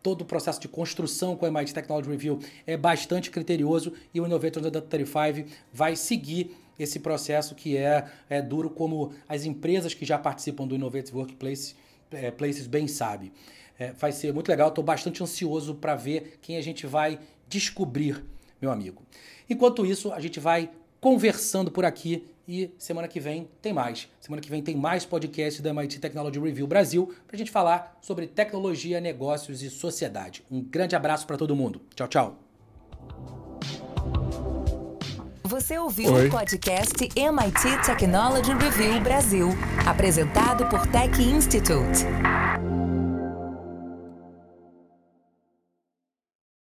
todo 0.00 0.20
o 0.20 0.24
processo 0.24 0.60
de 0.60 0.68
construção 0.68 1.34
com 1.34 1.44
a 1.44 1.48
MIT 1.48 1.74
Technology 1.74 2.08
Review 2.08 2.38
é 2.64 2.76
bastante 2.76 3.32
criterioso 3.32 3.92
e 4.12 4.20
o 4.20 4.26
Innovator 4.26 4.62
35 4.62 5.50
vai 5.72 5.96
seguir 5.96 6.54
esse 6.78 7.00
processo 7.00 7.54
que 7.54 7.76
é, 7.76 8.06
é 8.28 8.42
duro, 8.42 8.70
como 8.70 9.12
as 9.28 9.44
empresas 9.44 9.94
que 9.94 10.04
já 10.04 10.18
participam 10.18 10.66
do 10.66 10.74
Innovative 10.74 11.16
Workplace 11.16 11.74
é, 12.10 12.30
Places 12.30 12.66
bem 12.66 12.86
sabe. 12.86 13.32
É, 13.78 13.92
vai 13.92 14.12
ser 14.12 14.32
muito 14.32 14.48
legal, 14.48 14.68
estou 14.68 14.84
bastante 14.84 15.22
ansioso 15.22 15.74
para 15.74 15.94
ver 15.96 16.38
quem 16.40 16.56
a 16.56 16.62
gente 16.62 16.86
vai 16.86 17.18
descobrir, 17.48 18.24
meu 18.60 18.70
amigo. 18.70 19.02
Enquanto 19.48 19.84
isso, 19.84 20.12
a 20.12 20.20
gente 20.20 20.38
vai 20.38 20.70
conversando 21.00 21.70
por 21.70 21.84
aqui 21.84 22.24
e 22.46 22.70
semana 22.78 23.08
que 23.08 23.18
vem 23.18 23.48
tem 23.60 23.72
mais. 23.72 24.08
Semana 24.20 24.40
que 24.40 24.50
vem 24.50 24.62
tem 24.62 24.76
mais 24.76 25.04
podcast 25.04 25.60
da 25.60 25.70
MIT 25.70 25.98
Technology 25.98 26.38
Review 26.38 26.66
Brasil 26.66 27.14
para 27.26 27.36
a 27.36 27.38
gente 27.38 27.50
falar 27.50 27.98
sobre 28.00 28.26
tecnologia, 28.26 29.00
negócios 29.00 29.62
e 29.62 29.70
sociedade. 29.70 30.44
Um 30.50 30.62
grande 30.62 30.94
abraço 30.94 31.26
para 31.26 31.36
todo 31.36 31.56
mundo. 31.56 31.80
Tchau, 31.94 32.08
tchau. 32.08 32.43
Você 35.64 35.78
ouviu 35.78 36.12
Oi. 36.12 36.28
o 36.28 36.30
podcast 36.30 36.92
MIT 37.16 37.86
Technology 37.86 38.52
Review 38.52 39.00
Brasil, 39.00 39.48
apresentado 39.86 40.66
por 40.68 40.86
Tech 40.88 41.18
Institute. 41.22 42.04